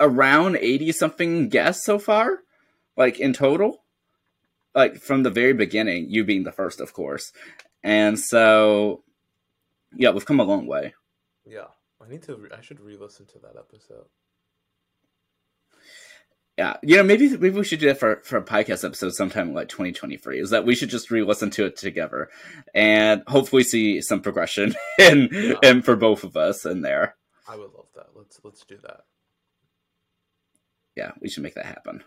around 0.00 0.56
80 0.56 0.92
something 0.92 1.48
guests 1.48 1.84
so 1.84 1.98
far, 1.98 2.38
like 2.96 3.20
in 3.20 3.32
total, 3.32 3.84
like 4.74 4.96
from 4.96 5.22
the 5.22 5.30
very 5.30 5.52
beginning, 5.52 6.06
you 6.08 6.24
being 6.24 6.44
the 6.44 6.52
first, 6.52 6.80
of 6.80 6.92
course. 6.92 7.32
And 7.82 8.18
so, 8.18 9.02
yeah, 9.94 10.10
we've 10.10 10.26
come 10.26 10.40
a 10.40 10.44
long 10.44 10.66
way. 10.66 10.94
Yeah, 11.46 11.66
I 12.04 12.08
need 12.08 12.22
to. 12.24 12.36
Re- 12.36 12.50
I 12.56 12.60
should 12.60 12.80
re-listen 12.80 13.26
to 13.26 13.38
that 13.40 13.56
episode. 13.58 14.06
Yeah, 16.58 16.76
you 16.82 16.96
know, 16.96 17.02
maybe 17.02 17.28
maybe 17.30 17.56
we 17.56 17.64
should 17.64 17.80
do 17.80 17.86
that 17.86 17.98
for 17.98 18.20
for 18.24 18.36
a 18.36 18.42
podcast 18.44 18.84
episode 18.84 19.14
sometime 19.14 19.48
in 19.48 19.54
like 19.54 19.68
2023. 19.68 20.38
Is 20.38 20.50
that 20.50 20.66
we 20.66 20.74
should 20.74 20.90
just 20.90 21.10
re-listen 21.10 21.48
to 21.50 21.64
it 21.64 21.76
together, 21.76 22.28
and 22.74 23.22
hopefully 23.26 23.64
see 23.64 24.02
some 24.02 24.20
progression 24.20 24.74
in 24.98 25.30
Yeah. 25.32 25.54
and 25.62 25.82
for 25.84 25.96
both 25.96 26.24
of 26.24 26.36
us 26.36 26.66
in 26.66 26.82
there. 26.82 27.16
I 27.48 27.56
would 27.56 27.72
love 27.72 27.86
that. 27.94 28.08
Let's 28.14 28.38
let's 28.44 28.64
do 28.66 28.76
that. 28.82 29.00
Yeah, 30.94 31.12
we 31.22 31.30
should 31.30 31.42
make 31.42 31.54
that 31.54 31.64
happen. 31.64 32.04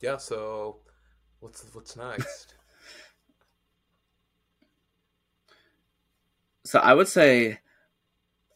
Yeah. 0.00 0.16
So, 0.16 0.78
what's 1.40 1.64
what's 1.74 1.96
next? 1.96 2.54
So 6.70 6.78
I 6.78 6.94
would 6.94 7.08
say, 7.08 7.58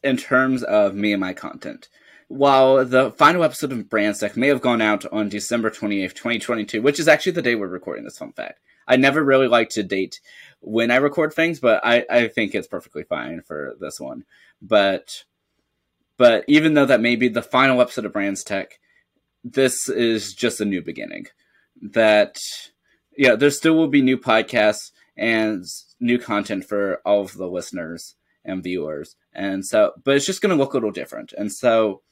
in 0.04 0.16
terms 0.16 0.62
of 0.62 0.94
me 0.94 1.12
and 1.12 1.20
my 1.20 1.32
content, 1.32 1.88
while 2.28 2.84
the 2.84 3.10
final 3.10 3.42
episode 3.42 3.72
of 3.72 3.90
Brands 3.90 4.20
Tech 4.20 4.36
may 4.36 4.46
have 4.46 4.60
gone 4.60 4.80
out 4.80 5.04
on 5.12 5.28
December 5.28 5.68
28th, 5.68 6.14
2022, 6.14 6.80
which 6.80 7.00
is 7.00 7.08
actually 7.08 7.32
the 7.32 7.42
day 7.42 7.56
we're 7.56 7.66
recording 7.66 8.04
this 8.04 8.18
fun 8.18 8.30
fact. 8.30 8.60
I 8.86 8.94
never 8.94 9.24
really 9.24 9.48
like 9.48 9.70
to 9.70 9.82
date 9.82 10.20
when 10.60 10.92
I 10.92 10.96
record 10.96 11.34
things, 11.34 11.58
but 11.58 11.84
I, 11.84 12.06
I 12.08 12.28
think 12.28 12.54
it's 12.54 12.68
perfectly 12.68 13.02
fine 13.02 13.40
for 13.40 13.74
this 13.80 13.98
one. 13.98 14.24
But 14.62 15.24
but 16.16 16.44
even 16.46 16.74
though 16.74 16.86
that 16.86 17.00
may 17.00 17.16
be 17.16 17.26
the 17.26 17.42
final 17.42 17.80
episode 17.80 18.04
of 18.04 18.12
Brands 18.12 18.44
Tech, 18.44 18.78
this 19.42 19.88
is 19.88 20.34
just 20.34 20.60
a 20.60 20.64
new 20.64 20.82
beginning. 20.82 21.26
That 21.82 22.38
yeah, 23.18 23.34
there 23.34 23.50
still 23.50 23.74
will 23.74 23.88
be 23.88 24.02
new 24.02 24.18
podcasts 24.18 24.92
and 25.16 25.64
new 26.00 26.18
content 26.18 26.64
for 26.64 27.00
all 27.04 27.22
of 27.22 27.34
the 27.34 27.46
listeners 27.46 28.16
and 28.44 28.62
viewers. 28.62 29.16
And 29.32 29.64
so, 29.64 29.92
but 30.04 30.16
it's 30.16 30.26
just 30.26 30.42
going 30.42 30.56
to 30.56 30.62
look 30.62 30.74
a 30.74 30.76
little 30.76 30.90
different. 30.90 31.32
And 31.36 31.52
so, 31.52 32.02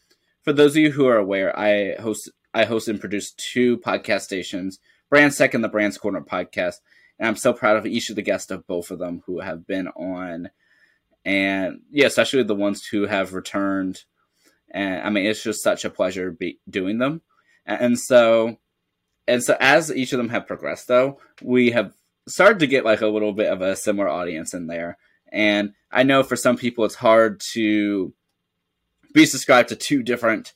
for 0.42 0.52
those 0.52 0.72
of 0.72 0.78
you 0.78 0.90
who 0.90 1.06
are 1.06 1.18
aware, 1.18 1.56
I 1.58 1.94
host, 2.00 2.30
I 2.52 2.64
host 2.64 2.88
and 2.88 3.00
produce 3.00 3.32
two 3.32 3.78
podcast 3.78 4.22
stations, 4.22 4.80
Brands 5.08 5.36
Tech 5.36 5.54
and 5.54 5.62
the 5.62 5.68
Brands 5.68 5.98
Corner 5.98 6.20
podcast. 6.20 6.76
And 7.18 7.28
I'm 7.28 7.36
so 7.36 7.52
proud 7.52 7.76
of 7.76 7.86
each 7.86 8.10
of 8.10 8.16
the 8.16 8.22
guests 8.22 8.50
of 8.50 8.66
both 8.66 8.90
of 8.90 8.98
them 8.98 9.22
who 9.26 9.40
have 9.40 9.66
been 9.66 9.88
on. 9.88 10.50
And 11.24 11.82
yeah, 11.90 12.06
especially 12.06 12.42
the 12.42 12.54
ones 12.56 12.84
who 12.84 13.06
have 13.06 13.34
returned. 13.34 14.02
And 14.70 15.02
I 15.02 15.10
mean, 15.10 15.26
it's 15.26 15.42
just 15.42 15.62
such 15.62 15.84
a 15.84 15.90
pleasure 15.90 16.32
be 16.32 16.58
doing 16.68 16.98
them. 16.98 17.22
And 17.64 17.98
so, 17.98 18.56
and 19.28 19.44
so 19.44 19.56
as 19.60 19.94
each 19.94 20.12
of 20.12 20.18
them 20.18 20.30
have 20.30 20.48
progressed, 20.48 20.88
though, 20.88 21.20
we 21.40 21.70
have 21.70 21.92
started 22.28 22.60
to 22.60 22.66
get 22.66 22.84
like 22.84 23.00
a 23.00 23.06
little 23.06 23.32
bit 23.32 23.48
of 23.48 23.62
a 23.62 23.76
similar 23.76 24.08
audience 24.08 24.54
in 24.54 24.66
there. 24.66 24.98
And 25.30 25.72
I 25.90 26.02
know 26.02 26.22
for 26.22 26.36
some 26.36 26.56
people 26.56 26.84
it's 26.84 26.94
hard 26.94 27.40
to 27.52 28.12
be 29.12 29.26
subscribed 29.26 29.70
to 29.70 29.76
two 29.76 30.02
different 30.02 30.52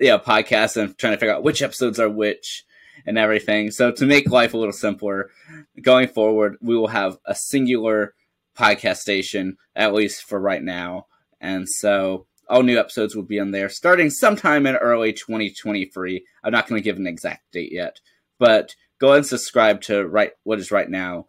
you 0.00 0.08
know, 0.08 0.18
podcasts 0.18 0.76
and 0.76 0.96
trying 0.96 1.12
to 1.12 1.18
figure 1.18 1.34
out 1.34 1.42
which 1.42 1.62
episodes 1.62 2.00
are 2.00 2.08
which 2.08 2.64
and 3.06 3.18
everything. 3.18 3.70
So 3.70 3.92
to 3.92 4.06
make 4.06 4.28
life 4.30 4.54
a 4.54 4.58
little 4.58 4.72
simpler, 4.72 5.30
going 5.80 6.08
forward, 6.08 6.56
we 6.60 6.76
will 6.76 6.88
have 6.88 7.18
a 7.26 7.34
singular 7.34 8.14
podcast 8.56 8.98
station, 8.98 9.56
at 9.76 9.94
least 9.94 10.24
for 10.24 10.40
right 10.40 10.62
now. 10.62 11.06
And 11.40 11.68
so 11.68 12.26
all 12.48 12.62
new 12.62 12.78
episodes 12.78 13.14
will 13.14 13.22
be 13.22 13.40
on 13.40 13.52
there 13.52 13.68
starting 13.68 14.10
sometime 14.10 14.66
in 14.66 14.76
early 14.76 15.12
2023. 15.12 16.24
I'm 16.42 16.52
not 16.52 16.66
going 16.66 16.80
to 16.80 16.84
give 16.84 16.96
an 16.96 17.06
exact 17.06 17.52
date 17.52 17.72
yet, 17.72 18.00
but 18.38 18.74
go 19.00 19.08
ahead 19.08 19.18
and 19.18 19.26
subscribe 19.26 19.80
to 19.80 20.06
right 20.06 20.32
what 20.44 20.60
is 20.60 20.70
right 20.70 20.88
now 20.88 21.26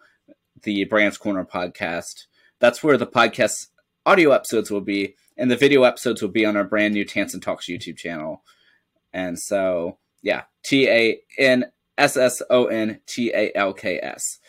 the 0.63 0.83
Brands 0.83 1.17
Corner 1.17 1.45
podcast. 1.45 2.25
That's 2.59 2.83
where 2.83 2.97
the 2.97 3.07
podcast 3.07 3.67
audio 4.05 4.31
episodes 4.31 4.69
will 4.69 4.81
be, 4.81 5.15
and 5.37 5.49
the 5.49 5.57
video 5.57 5.83
episodes 5.83 6.21
will 6.21 6.29
be 6.29 6.45
on 6.45 6.55
our 6.55 6.63
brand 6.63 6.93
new 6.93 7.05
Tansson 7.05 7.41
Talks 7.41 7.65
YouTube 7.65 7.97
channel. 7.97 8.43
And 9.13 9.39
so, 9.39 9.97
yeah, 10.21 10.43
T 10.63 10.87
A 10.87 11.19
N 11.39 11.71
S 11.97 12.17
S 12.17 12.41
O 12.49 12.65
N 12.65 12.99
T 13.07 13.31
A 13.33 13.51
L 13.55 13.73
K 13.73 13.99
S. 14.01 14.39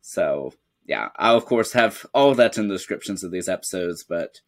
So, 0.00 0.52
yeah, 0.86 1.08
I'll 1.16 1.36
of 1.36 1.46
course 1.46 1.72
have 1.72 2.06
all 2.14 2.34
that 2.34 2.56
in 2.56 2.68
the 2.68 2.74
descriptions 2.74 3.24
of 3.24 3.30
these 3.30 3.48
episodes, 3.48 4.04
but 4.04 4.40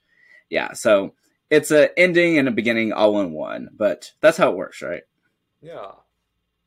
yeah, 0.48 0.72
so 0.72 1.14
it's 1.50 1.70
a 1.70 1.98
ending 1.98 2.38
and 2.38 2.48
a 2.48 2.52
beginning 2.52 2.92
all 2.92 3.20
in 3.20 3.32
one, 3.32 3.70
but 3.76 4.12
that's 4.20 4.38
how 4.38 4.50
it 4.50 4.56
works, 4.56 4.82
right? 4.82 5.02
Yeah. 5.60 5.92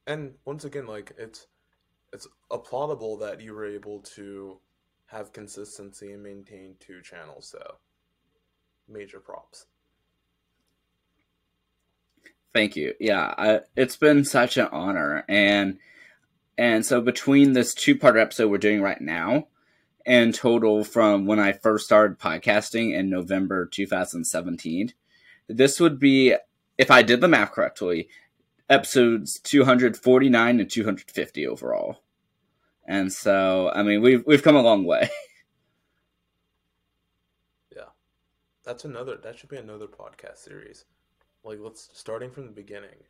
And 0.06 0.34
once 0.46 0.66
again, 0.66 0.88
like 0.88 1.13
it's 1.18 1.48
it's 2.12 2.28
applaudable 2.52 3.20
that 3.22 3.42
you 3.42 3.54
were 3.54 3.66
able 3.66 4.00
to 4.16 4.60
have 5.08 5.34
consistency 5.34 6.12
and 6.12 6.24
maintain 6.24 6.76
two 6.80 7.02
channels, 7.02 7.48
so 7.48 7.78
major 8.88 9.20
props. 9.20 9.66
Thank 12.54 12.76
you. 12.76 12.94
Yeah, 13.00 13.34
I, 13.38 13.60
it's 13.76 13.96
been 13.96 14.26
such 14.26 14.58
an 14.58 14.68
honor, 14.72 15.26
and 15.28 15.80
and 16.58 16.86
so 16.86 17.02
between 17.02 17.54
this 17.54 17.74
two-part 17.74 18.16
episode 18.18 18.52
we're 18.52 18.58
doing 18.60 18.82
right 18.82 19.02
now, 19.02 19.48
and 20.06 20.36
total 20.36 20.84
from 20.84 21.26
when 21.26 21.39
I 21.39 21.54
first 21.54 21.86
started 21.86 22.20
podcasting 22.20 22.94
in 22.94 23.10
November 23.10 23.66
2017, 23.66 24.94
this 25.48 25.80
would 25.80 26.00
be, 26.00 26.36
if 26.78 26.92
I 26.92 27.02
did 27.02 27.22
the 27.22 27.28
math 27.28 27.54
correctly, 27.54 28.10
episodes 28.69 29.39
249 29.41 30.60
and 30.60 30.69
250 30.69 31.47
overall. 31.47 32.04
And 32.88 33.12
so, 33.12 33.71
I 33.73 33.84
mean, 33.84 34.02
we've 34.02 34.23
we've 34.26 34.43
come 34.43 34.56
a 34.56 34.62
long 34.62 34.84
way. 34.86 35.10
Yeah. 37.76 37.86
That's 38.63 38.86
another 38.86 39.17
that 39.17 39.38
should 39.38 39.49
be 39.49 39.58
another 39.58 39.88
podcast 39.88 40.38
series. 40.38 40.86
Like 41.43 41.60
let's 41.60 41.89
starting 41.93 42.32
from 42.32 42.45
the 42.45 42.52
beginning 42.52 43.04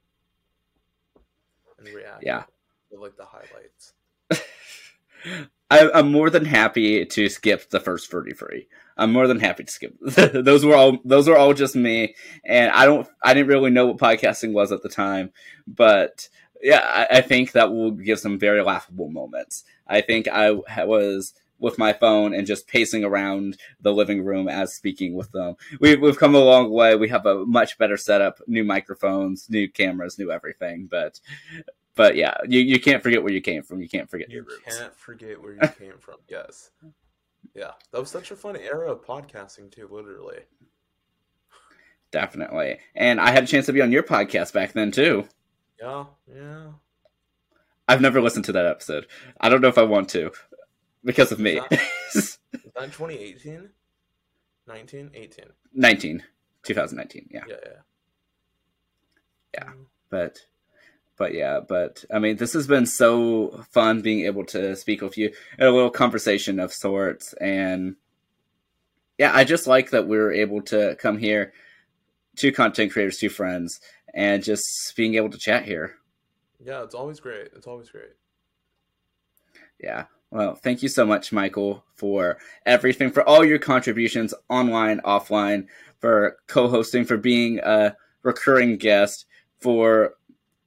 and 1.77 1.87
react 1.93 2.23
Yeah. 2.23 2.43
with 2.91 3.01
like 3.01 3.17
the 3.17 3.25
highlights. 3.25 3.93
I, 5.69 5.89
I'm 5.91 6.11
more 6.11 6.29
than 6.29 6.45
happy 6.45 7.05
to 7.05 7.29
skip 7.29 7.69
the 7.69 7.79
first 7.79 8.11
33. 8.11 8.67
I'm 8.95 9.11
more 9.11 9.27
than 9.27 9.39
happy 9.39 9.63
to 9.63 9.71
skip. 9.71 9.95
those 10.01 10.63
were 10.63 10.75
all 10.75 10.99
those 11.03 11.27
were 11.27 11.37
all 11.37 11.53
just 11.53 11.75
me, 11.75 12.15
and 12.45 12.69
I 12.71 12.85
don't 12.85 13.07
I 13.23 13.33
didn't 13.33 13.49
really 13.49 13.71
know 13.71 13.87
what 13.87 13.97
podcasting 13.97 14.53
was 14.53 14.71
at 14.71 14.83
the 14.83 14.89
time, 14.89 15.31
but 15.65 16.29
yeah, 16.61 16.81
I, 16.83 17.17
I 17.17 17.21
think 17.21 17.51
that 17.51 17.71
will 17.71 17.91
give 17.91 18.19
some 18.19 18.37
very 18.37 18.61
laughable 18.61 19.09
moments. 19.09 19.63
I 19.87 20.01
think 20.01 20.27
I 20.27 20.51
was 20.51 21.33
with 21.59 21.77
my 21.77 21.93
phone 21.93 22.33
and 22.33 22.45
just 22.45 22.67
pacing 22.67 23.03
around 23.03 23.57
the 23.81 23.93
living 23.93 24.23
room 24.23 24.47
as 24.47 24.73
speaking 24.73 25.13
with 25.13 25.31
them. 25.31 25.55
We, 25.79 25.95
we've 25.95 26.17
come 26.17 26.35
a 26.35 26.39
long 26.39 26.69
way. 26.69 26.95
We 26.95 27.07
have 27.09 27.25
a 27.25 27.45
much 27.45 27.77
better 27.77 27.95
setup, 27.95 28.39
new 28.47 28.65
microphones, 28.65 29.49
new 29.49 29.69
cameras, 29.69 30.19
new 30.19 30.29
everything. 30.29 30.87
But 30.91 31.21
but 31.95 32.15
yeah, 32.15 32.35
you, 32.47 32.59
you 32.61 32.79
can't 32.79 33.01
forget 33.03 33.23
where 33.23 33.31
you 33.33 33.41
came 33.41 33.63
from. 33.63 33.81
You 33.81 33.89
can't 33.89 34.09
forget 34.09 34.29
your 34.29 34.43
You 34.43 34.49
roots. 34.49 34.79
can't 34.79 34.95
forget 34.97 35.41
where 35.41 35.53
you 35.53 35.59
came 35.79 35.97
from. 35.99 36.15
Yes. 36.29 36.71
Yeah. 37.53 37.71
That 37.91 37.99
was 37.99 38.09
such 38.09 38.31
a 38.31 38.35
fun 38.35 38.55
era 38.57 38.91
of 38.91 39.05
podcasting 39.05 39.71
too, 39.71 39.87
literally. 39.91 40.39
Definitely. 42.11 42.77
And 42.95 43.19
I 43.19 43.31
had 43.31 43.43
a 43.43 43.47
chance 43.47 43.65
to 43.67 43.73
be 43.73 43.81
on 43.81 43.91
your 43.91 44.03
podcast 44.03 44.53
back 44.53 44.73
then 44.73 44.91
too. 44.91 45.27
Yeah, 45.81 46.05
yeah. 46.33 46.67
I've 47.87 48.01
never 48.01 48.21
listened 48.21 48.45
to 48.45 48.51
that 48.53 48.65
episode. 48.65 49.07
I 49.41 49.49
don't 49.49 49.61
know 49.61 49.67
if 49.67 49.77
I 49.77 49.83
want 49.83 50.09
to 50.09 50.31
because 51.03 51.31
of 51.31 51.39
me. 51.39 51.59
Was 52.15 52.37
that 52.53 52.73
2018? 52.91 53.69
19? 54.67 55.11
18. 55.13 55.45
19, 55.73 56.23
2019. 56.63 57.29
Yeah. 57.31 57.41
Yeah, 57.47 57.55
yeah. 57.65 57.69
Yeah. 59.55 59.63
Mm. 59.65 59.85
But 60.09 60.39
but 61.17 61.33
yeah, 61.33 61.59
but 61.67 62.03
I 62.13 62.19
mean, 62.19 62.37
this 62.37 62.53
has 62.53 62.67
been 62.67 62.85
so 62.85 63.63
fun 63.71 64.01
being 64.01 64.25
able 64.25 64.45
to 64.47 64.75
speak 64.75 65.01
with 65.01 65.17
you 65.17 65.31
in 65.57 65.67
a 65.67 65.71
little 65.71 65.89
conversation 65.89 66.59
of 66.59 66.73
sorts. 66.73 67.33
And 67.33 67.95
yeah, 69.17 69.31
I 69.33 69.43
just 69.43 69.67
like 69.67 69.91
that 69.91 70.07
we 70.07 70.17
were 70.17 70.31
able 70.31 70.61
to 70.63 70.95
come 70.99 71.17
here, 71.17 71.53
two 72.35 72.51
content 72.51 72.91
creators, 72.91 73.17
two 73.17 73.29
friends, 73.29 73.79
and 74.13 74.43
just 74.43 74.93
being 74.95 75.15
able 75.15 75.29
to 75.29 75.37
chat 75.37 75.65
here. 75.65 75.95
Yeah, 76.63 76.83
it's 76.83 76.95
always 76.95 77.19
great. 77.19 77.49
It's 77.55 77.67
always 77.67 77.89
great. 77.89 78.13
Yeah. 79.79 80.05
Well, 80.31 80.55
thank 80.55 80.81
you 80.81 80.89
so 80.89 81.05
much, 81.05 81.31
Michael, 81.31 81.83
for 81.93 82.37
everything, 82.65 83.11
for 83.11 83.27
all 83.27 83.45
your 83.45 83.59
contributions 83.59 84.33
online, 84.49 84.99
offline, 85.01 85.67
for 85.99 86.37
co 86.47 86.67
hosting, 86.67 87.05
for 87.05 87.17
being 87.17 87.59
a 87.59 87.95
recurring 88.23 88.77
guest, 88.77 89.25
for 89.59 90.15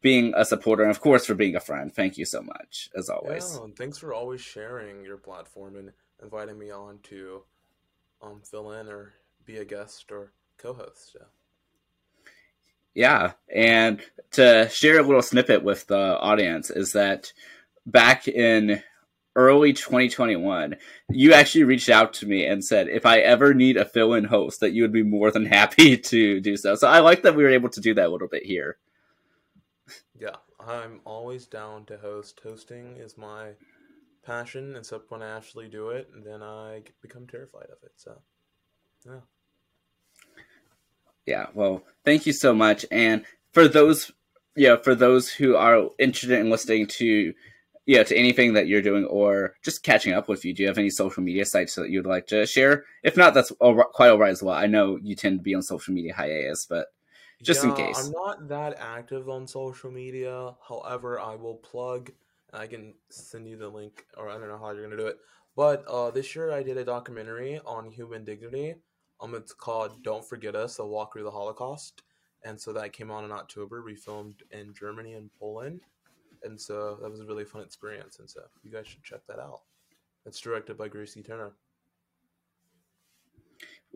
being 0.06 0.32
a 0.36 0.44
supporter, 0.44 0.84
and 0.84 0.92
of 0.92 1.00
course, 1.00 1.26
for 1.26 1.34
being 1.34 1.56
a 1.56 1.60
friend. 1.60 1.92
Thank 1.92 2.16
you 2.16 2.24
so 2.24 2.40
much, 2.40 2.88
as 2.96 3.08
always. 3.08 3.56
Yeah, 3.56 3.64
and 3.64 3.74
thanks 3.74 3.98
for 3.98 4.14
always 4.14 4.40
sharing 4.40 5.04
your 5.04 5.16
platform 5.16 5.74
and 5.74 5.90
inviting 6.22 6.56
me 6.56 6.70
on 6.70 7.00
to 7.10 7.42
um 8.22 8.40
fill 8.48 8.70
in 8.70 8.86
or 8.86 9.14
be 9.44 9.56
a 9.56 9.64
guest 9.64 10.12
or 10.12 10.30
co-host. 10.58 11.16
Yeah. 11.18 11.26
Yeah, 12.94 13.32
and 13.52 14.00
to 14.30 14.68
share 14.68 15.00
a 15.00 15.02
little 15.02 15.22
snippet 15.22 15.64
with 15.64 15.88
the 15.88 16.16
audience 16.20 16.70
is 16.70 16.92
that 16.92 17.32
back 17.84 18.28
in 18.28 18.80
early 19.34 19.72
2021, 19.72 20.76
you 21.10 21.32
actually 21.32 21.64
reached 21.64 21.90
out 21.90 22.14
to 22.14 22.26
me 22.26 22.46
and 22.46 22.64
said 22.64 22.86
if 22.88 23.04
I 23.04 23.18
ever 23.18 23.54
need 23.54 23.76
a 23.76 23.84
fill-in 23.84 24.24
host, 24.24 24.60
that 24.60 24.72
you 24.72 24.82
would 24.82 24.92
be 24.92 25.02
more 25.02 25.32
than 25.32 25.46
happy 25.46 25.96
to 26.12 26.40
do 26.40 26.56
so. 26.56 26.76
So 26.76 26.86
I 26.86 27.00
like 27.00 27.22
that 27.22 27.34
we 27.34 27.42
were 27.42 27.50
able 27.50 27.70
to 27.70 27.80
do 27.80 27.92
that 27.94 28.06
a 28.06 28.08
little 28.08 28.28
bit 28.28 28.44
here. 28.46 28.76
Yeah, 30.18 30.36
I'm 30.60 31.00
always 31.04 31.46
down 31.46 31.84
to 31.86 31.98
host. 31.98 32.40
Hosting 32.42 32.96
is 32.96 33.18
my 33.18 33.50
passion, 34.24 34.74
except 34.76 35.10
when 35.10 35.22
I 35.22 35.36
actually 35.36 35.68
do 35.68 35.90
it, 35.90 36.08
then 36.24 36.42
I 36.42 36.82
become 37.02 37.26
terrified 37.26 37.64
of 37.70 37.78
it. 37.82 37.92
So, 37.96 38.18
yeah. 39.04 39.20
Yeah, 41.26 41.46
well, 41.54 41.82
thank 42.04 42.26
you 42.26 42.32
so 42.32 42.54
much. 42.54 42.86
And 42.90 43.24
for 43.52 43.68
those, 43.68 44.12
yeah, 44.54 44.76
for 44.76 44.94
those 44.94 45.28
who 45.30 45.56
are 45.56 45.90
interested 45.98 46.38
in 46.38 46.50
listening 46.50 46.86
to, 46.86 47.34
yeah, 47.84 48.02
to 48.02 48.16
anything 48.16 48.54
that 48.54 48.68
you're 48.68 48.82
doing 48.82 49.04
or 49.04 49.54
just 49.62 49.82
catching 49.82 50.12
up 50.12 50.28
with 50.28 50.44
you, 50.44 50.54
do 50.54 50.62
you 50.62 50.68
have 50.68 50.78
any 50.78 50.90
social 50.90 51.22
media 51.22 51.44
sites 51.44 51.74
that 51.74 51.90
you'd 51.90 52.06
like 52.06 52.26
to 52.28 52.46
share? 52.46 52.84
If 53.02 53.16
not, 53.16 53.34
that's 53.34 53.50
all, 53.52 53.74
quite 53.92 54.08
all 54.08 54.18
right 54.18 54.30
as 54.30 54.42
well. 54.42 54.54
I 54.56 54.66
know 54.66 54.98
you 55.02 55.14
tend 55.14 55.40
to 55.40 55.42
be 55.42 55.54
on 55.54 55.62
social 55.62 55.94
media 55.94 56.14
hiatus, 56.14 56.66
but 56.66 56.86
just 57.42 57.62
yeah, 57.62 57.70
in 57.70 57.76
case. 57.76 57.98
I'm 57.98 58.12
not 58.12 58.48
that 58.48 58.76
active 58.78 59.28
on 59.28 59.46
social 59.46 59.90
media. 59.90 60.54
However, 60.66 61.20
I 61.20 61.34
will 61.34 61.56
plug. 61.56 62.10
I 62.52 62.66
can 62.66 62.94
send 63.10 63.46
you 63.46 63.56
the 63.56 63.68
link, 63.68 64.06
or 64.16 64.30
I 64.30 64.38
don't 64.38 64.48
know 64.48 64.58
how 64.58 64.70
you're 64.70 64.84
gonna 64.84 64.96
do 64.96 65.06
it. 65.06 65.18
But 65.54 65.84
uh, 65.86 66.10
this 66.10 66.34
year 66.34 66.52
I 66.52 66.62
did 66.62 66.76
a 66.76 66.84
documentary 66.84 67.60
on 67.66 67.90
human 67.90 68.24
dignity. 68.24 68.74
Um, 69.20 69.34
it's 69.34 69.52
called 69.52 70.02
"Don't 70.02 70.24
Forget 70.24 70.54
Us: 70.54 70.78
A 70.78 70.86
Walk 70.86 71.12
Through 71.12 71.24
the 71.24 71.30
Holocaust," 71.30 72.02
and 72.44 72.60
so 72.60 72.72
that 72.72 72.92
came 72.92 73.10
out 73.10 73.24
in 73.24 73.32
October. 73.32 73.82
We 73.82 73.96
filmed 73.96 74.42
in 74.50 74.72
Germany 74.72 75.14
and 75.14 75.30
Poland, 75.38 75.80
and 76.42 76.60
so 76.60 76.98
that 77.02 77.10
was 77.10 77.20
a 77.20 77.26
really 77.26 77.44
fun 77.44 77.62
experience. 77.62 78.18
And 78.18 78.28
so 78.28 78.42
you 78.62 78.70
guys 78.70 78.86
should 78.86 79.02
check 79.02 79.20
that 79.28 79.38
out. 79.38 79.60
It's 80.24 80.40
directed 80.40 80.76
by 80.76 80.88
Gracie 80.88 81.22
Turner. 81.22 81.52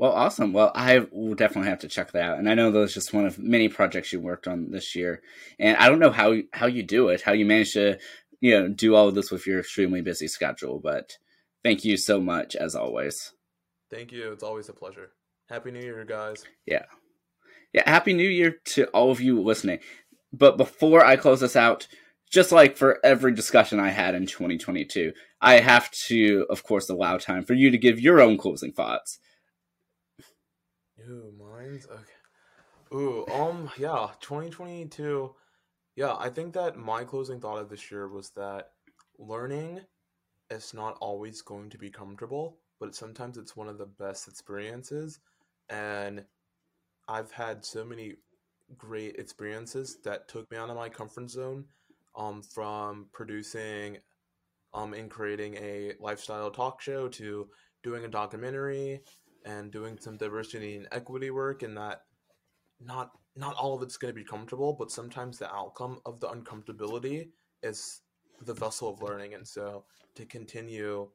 Well, 0.01 0.13
awesome. 0.13 0.55
Well, 0.55 0.73
I 0.75 1.01
will 1.13 1.35
definitely 1.35 1.69
have 1.69 1.81
to 1.81 1.89
check 1.89 2.13
that 2.13 2.23
out. 2.23 2.39
And 2.39 2.49
I 2.49 2.55
know 2.55 2.71
that 2.71 2.79
was 2.79 2.95
just 2.95 3.13
one 3.13 3.27
of 3.27 3.39
many 3.39 3.69
projects 3.69 4.15
you 4.15 4.19
worked 4.19 4.49
on 4.49 4.71
this 4.71 4.97
year. 4.97 5.21
And 5.59 5.77
I 5.77 5.91
don't 5.91 5.99
know 5.99 6.11
how 6.11 6.37
how 6.55 6.69
you 6.69 6.83
do 6.83 7.11
it, 7.11 7.21
how 7.21 7.33
you 7.33 7.45
manage 7.45 7.75
to, 7.75 7.99
you 8.41 8.59
know, 8.59 8.69
do 8.69 8.95
all 8.95 9.09
of 9.09 9.15
this 9.15 9.31
with 9.31 9.47
your 9.47 9.61
extremely 9.61 10.01
busy 10.01 10.27
schedule. 10.27 10.81
But 10.83 11.19
thank 11.63 11.85
you 11.85 11.99
so 11.99 12.19
much 12.19 12.57
as 12.57 12.75
always. 12.75 13.35
Thank 13.91 14.11
you. 14.11 14.33
It's 14.33 14.43
always 14.43 14.71
a 14.71 14.73
pleasure. 14.73 15.11
Happy 15.51 15.71
New 15.71 15.81
Year, 15.81 16.03
guys. 16.07 16.45
Yeah. 16.65 16.87
Yeah, 17.75 17.83
happy 17.85 18.15
new 18.15 18.27
year 18.27 18.57
to 18.69 18.87
all 18.87 19.11
of 19.11 19.21
you 19.21 19.39
listening. 19.43 19.81
But 20.33 20.57
before 20.57 21.05
I 21.05 21.17
close 21.17 21.41
this 21.41 21.57
out, 21.57 21.87
just 22.33 22.53
like 22.53 22.79
for 22.79 23.01
every 23.05 23.35
discussion 23.35 23.79
I 23.79 23.91
had 23.91 24.15
in 24.15 24.25
2022, 24.25 25.13
I 25.43 25.57
have 25.61 25.91
to, 26.07 26.47
of 26.49 26.63
course, 26.63 26.89
allow 26.89 27.19
time 27.19 27.45
for 27.45 27.53
you 27.53 27.71
to 27.71 27.77
give 27.77 28.01
your 28.01 28.23
own 28.23 28.39
closing 28.39 28.73
thoughts. 28.73 29.19
Ooh, 31.09 31.33
mine's 31.39 31.87
okay. 31.87 32.95
Ooh, 32.95 33.25
um, 33.33 33.71
yeah, 33.79 34.09
2022. 34.21 35.35
Yeah, 35.97 36.17
I 36.19 36.29
think 36.29 36.55
that 36.55 36.77
my 36.77 37.05
closing 37.05 37.41
thought 37.41 37.59
of 37.59 37.69
this 37.69 37.91
year 37.91 38.09
was 38.09 38.31
that 38.31 38.71
learning 39.19 39.81
is 40.51 40.75
not 40.75 40.99
always 41.01 41.43
going 41.43 41.71
to 41.71 41.79
be 41.79 41.91
comfortable, 41.91 42.59
but 42.81 42.95
sometimes 42.95 43.39
it's 43.39 43.57
one 43.57 43.69
of 43.69 43.79
the 43.79 43.87
best 43.87 44.29
experiences. 44.29 45.21
And 45.69 46.25
I've 47.09 47.31
had 47.31 47.65
so 47.65 47.85
many 47.85 48.15
great 48.77 49.17
experiences 49.17 49.99
that 50.05 50.29
took 50.29 50.51
me 50.51 50.57
out 50.57 50.71
of 50.71 50.77
my 50.77 50.89
comfort 50.89 51.31
zone 51.31 51.65
um, 52.17 52.43
from 52.43 53.07
producing 53.13 53.99
um, 54.75 54.95
and 54.95 55.11
creating 55.11 55.55
a 55.57 55.93
lifestyle 56.01 56.51
talk 56.51 56.81
show 56.81 57.09
to 57.09 57.49
doing 57.83 58.05
a 58.05 58.09
documentary 58.09 59.01
and 59.45 59.71
doing 59.71 59.99
some 59.99 60.17
diversity 60.17 60.77
and 60.77 60.89
equity 60.93 61.31
work 61.31 61.63
and 61.63 61.77
that 61.77 62.03
not 62.81 63.13
not 63.37 63.55
all 63.57 63.75
of 63.75 63.83
it's 63.83 63.97
going 63.97 64.13
to 64.13 64.19
be 64.19 64.25
comfortable 64.25 64.73
but 64.73 64.91
sometimes 64.91 65.39
the 65.39 65.53
outcome 65.55 65.99
of 66.05 66.21
the 66.21 66.29
uncomfortability 66.29 67.29
is 67.63 68.03
the 68.43 68.55
vessel 68.55 68.91
of 68.91 69.03
learning. 69.03 69.35
And 69.35 69.47
so 69.47 69.85
to 70.15 70.25
continue 70.25 71.09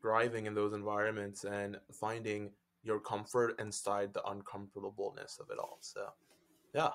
thriving 0.00 0.46
in 0.46 0.54
those 0.54 0.72
environments 0.72 1.44
and 1.44 1.78
finding 1.92 2.50
your 2.82 3.00
comfort 3.00 3.58
inside 3.58 4.12
the 4.14 4.24
uncomfortableness 4.24 5.38
of 5.40 5.50
it 5.50 5.58
all. 5.58 5.78
So 5.80 6.06
yeah. 6.74 6.90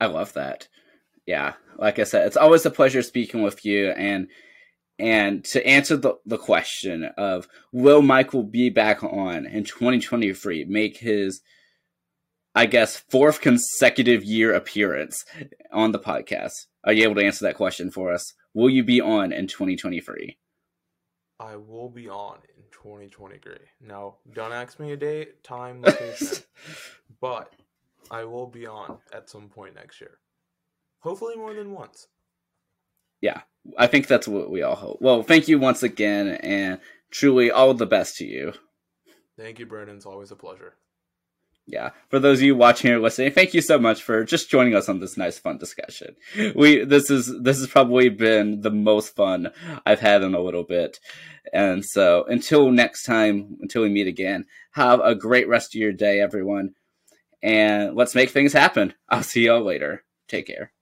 I 0.00 0.06
love 0.06 0.32
that. 0.34 0.68
Yeah, 1.26 1.54
like 1.76 1.98
I 1.98 2.04
said, 2.04 2.26
it's 2.26 2.38
always 2.38 2.64
a 2.64 2.70
pleasure 2.70 3.02
speaking 3.02 3.42
with 3.42 3.64
you 3.64 3.90
and 3.90 4.28
and 4.98 5.44
to 5.44 5.64
answer 5.66 5.96
the, 5.96 6.14
the 6.26 6.38
question 6.38 7.04
of 7.16 7.48
will 7.72 8.02
Michael 8.02 8.42
be 8.42 8.70
back 8.70 9.02
on 9.04 9.46
in 9.46 9.64
2023, 9.64 10.64
make 10.64 10.98
his, 10.98 11.40
I 12.54 12.66
guess, 12.66 12.96
fourth 12.96 13.40
consecutive 13.40 14.24
year 14.24 14.52
appearance 14.52 15.24
on 15.72 15.92
the 15.92 15.98
podcast? 15.98 16.66
Are 16.84 16.92
you 16.92 17.04
able 17.04 17.16
to 17.16 17.24
answer 17.24 17.44
that 17.44 17.56
question 17.56 17.90
for 17.90 18.12
us? 18.12 18.32
Will 18.54 18.70
you 18.70 18.82
be 18.82 19.00
on 19.00 19.32
in 19.32 19.46
2023? 19.46 20.36
I 21.40 21.54
will 21.54 21.88
be 21.88 22.08
on 22.08 22.38
in 22.56 22.64
2023. 22.72 23.54
Now, 23.80 24.16
don't 24.32 24.52
ask 24.52 24.80
me 24.80 24.92
a 24.92 24.96
date, 24.96 25.44
time, 25.44 25.82
location, 25.82 26.38
but 27.20 27.52
I 28.10 28.24
will 28.24 28.48
be 28.48 28.66
on 28.66 28.98
at 29.12 29.30
some 29.30 29.48
point 29.48 29.76
next 29.76 30.00
year. 30.00 30.18
Hopefully, 31.00 31.36
more 31.36 31.54
than 31.54 31.72
once. 31.72 32.08
Yeah, 33.20 33.42
I 33.76 33.86
think 33.86 34.06
that's 34.06 34.28
what 34.28 34.50
we 34.50 34.62
all 34.62 34.76
hope. 34.76 34.98
Well, 35.00 35.22
thank 35.22 35.48
you 35.48 35.58
once 35.58 35.82
again, 35.82 36.28
and 36.28 36.80
truly 37.10 37.50
all 37.50 37.74
the 37.74 37.86
best 37.86 38.16
to 38.18 38.24
you. 38.24 38.52
Thank 39.36 39.58
you, 39.58 39.66
Brandon. 39.66 39.96
It's 39.96 40.06
always 40.06 40.30
a 40.30 40.36
pleasure. 40.36 40.74
Yeah, 41.70 41.90
for 42.08 42.18
those 42.18 42.38
of 42.38 42.44
you 42.44 42.56
watching 42.56 42.90
or 42.90 42.98
listening, 42.98 43.32
thank 43.32 43.52
you 43.52 43.60
so 43.60 43.78
much 43.78 44.02
for 44.02 44.24
just 44.24 44.48
joining 44.48 44.74
us 44.74 44.88
on 44.88 45.00
this 45.00 45.18
nice, 45.18 45.38
fun 45.38 45.58
discussion. 45.58 46.16
We 46.56 46.82
this 46.84 47.10
is 47.10 47.30
this 47.42 47.58
has 47.58 47.66
probably 47.66 48.08
been 48.08 48.62
the 48.62 48.70
most 48.70 49.14
fun 49.14 49.52
I've 49.84 50.00
had 50.00 50.22
in 50.22 50.34
a 50.34 50.40
little 50.40 50.64
bit, 50.64 50.98
and 51.52 51.84
so 51.84 52.24
until 52.26 52.70
next 52.70 53.02
time, 53.02 53.58
until 53.60 53.82
we 53.82 53.90
meet 53.90 54.06
again, 54.06 54.46
have 54.72 55.00
a 55.00 55.14
great 55.14 55.46
rest 55.46 55.74
of 55.74 55.80
your 55.80 55.92
day, 55.92 56.22
everyone, 56.22 56.74
and 57.42 57.94
let's 57.94 58.14
make 58.14 58.30
things 58.30 58.54
happen. 58.54 58.94
I'll 59.10 59.22
see 59.22 59.44
y'all 59.44 59.62
later. 59.62 60.04
Take 60.26 60.46
care. 60.46 60.72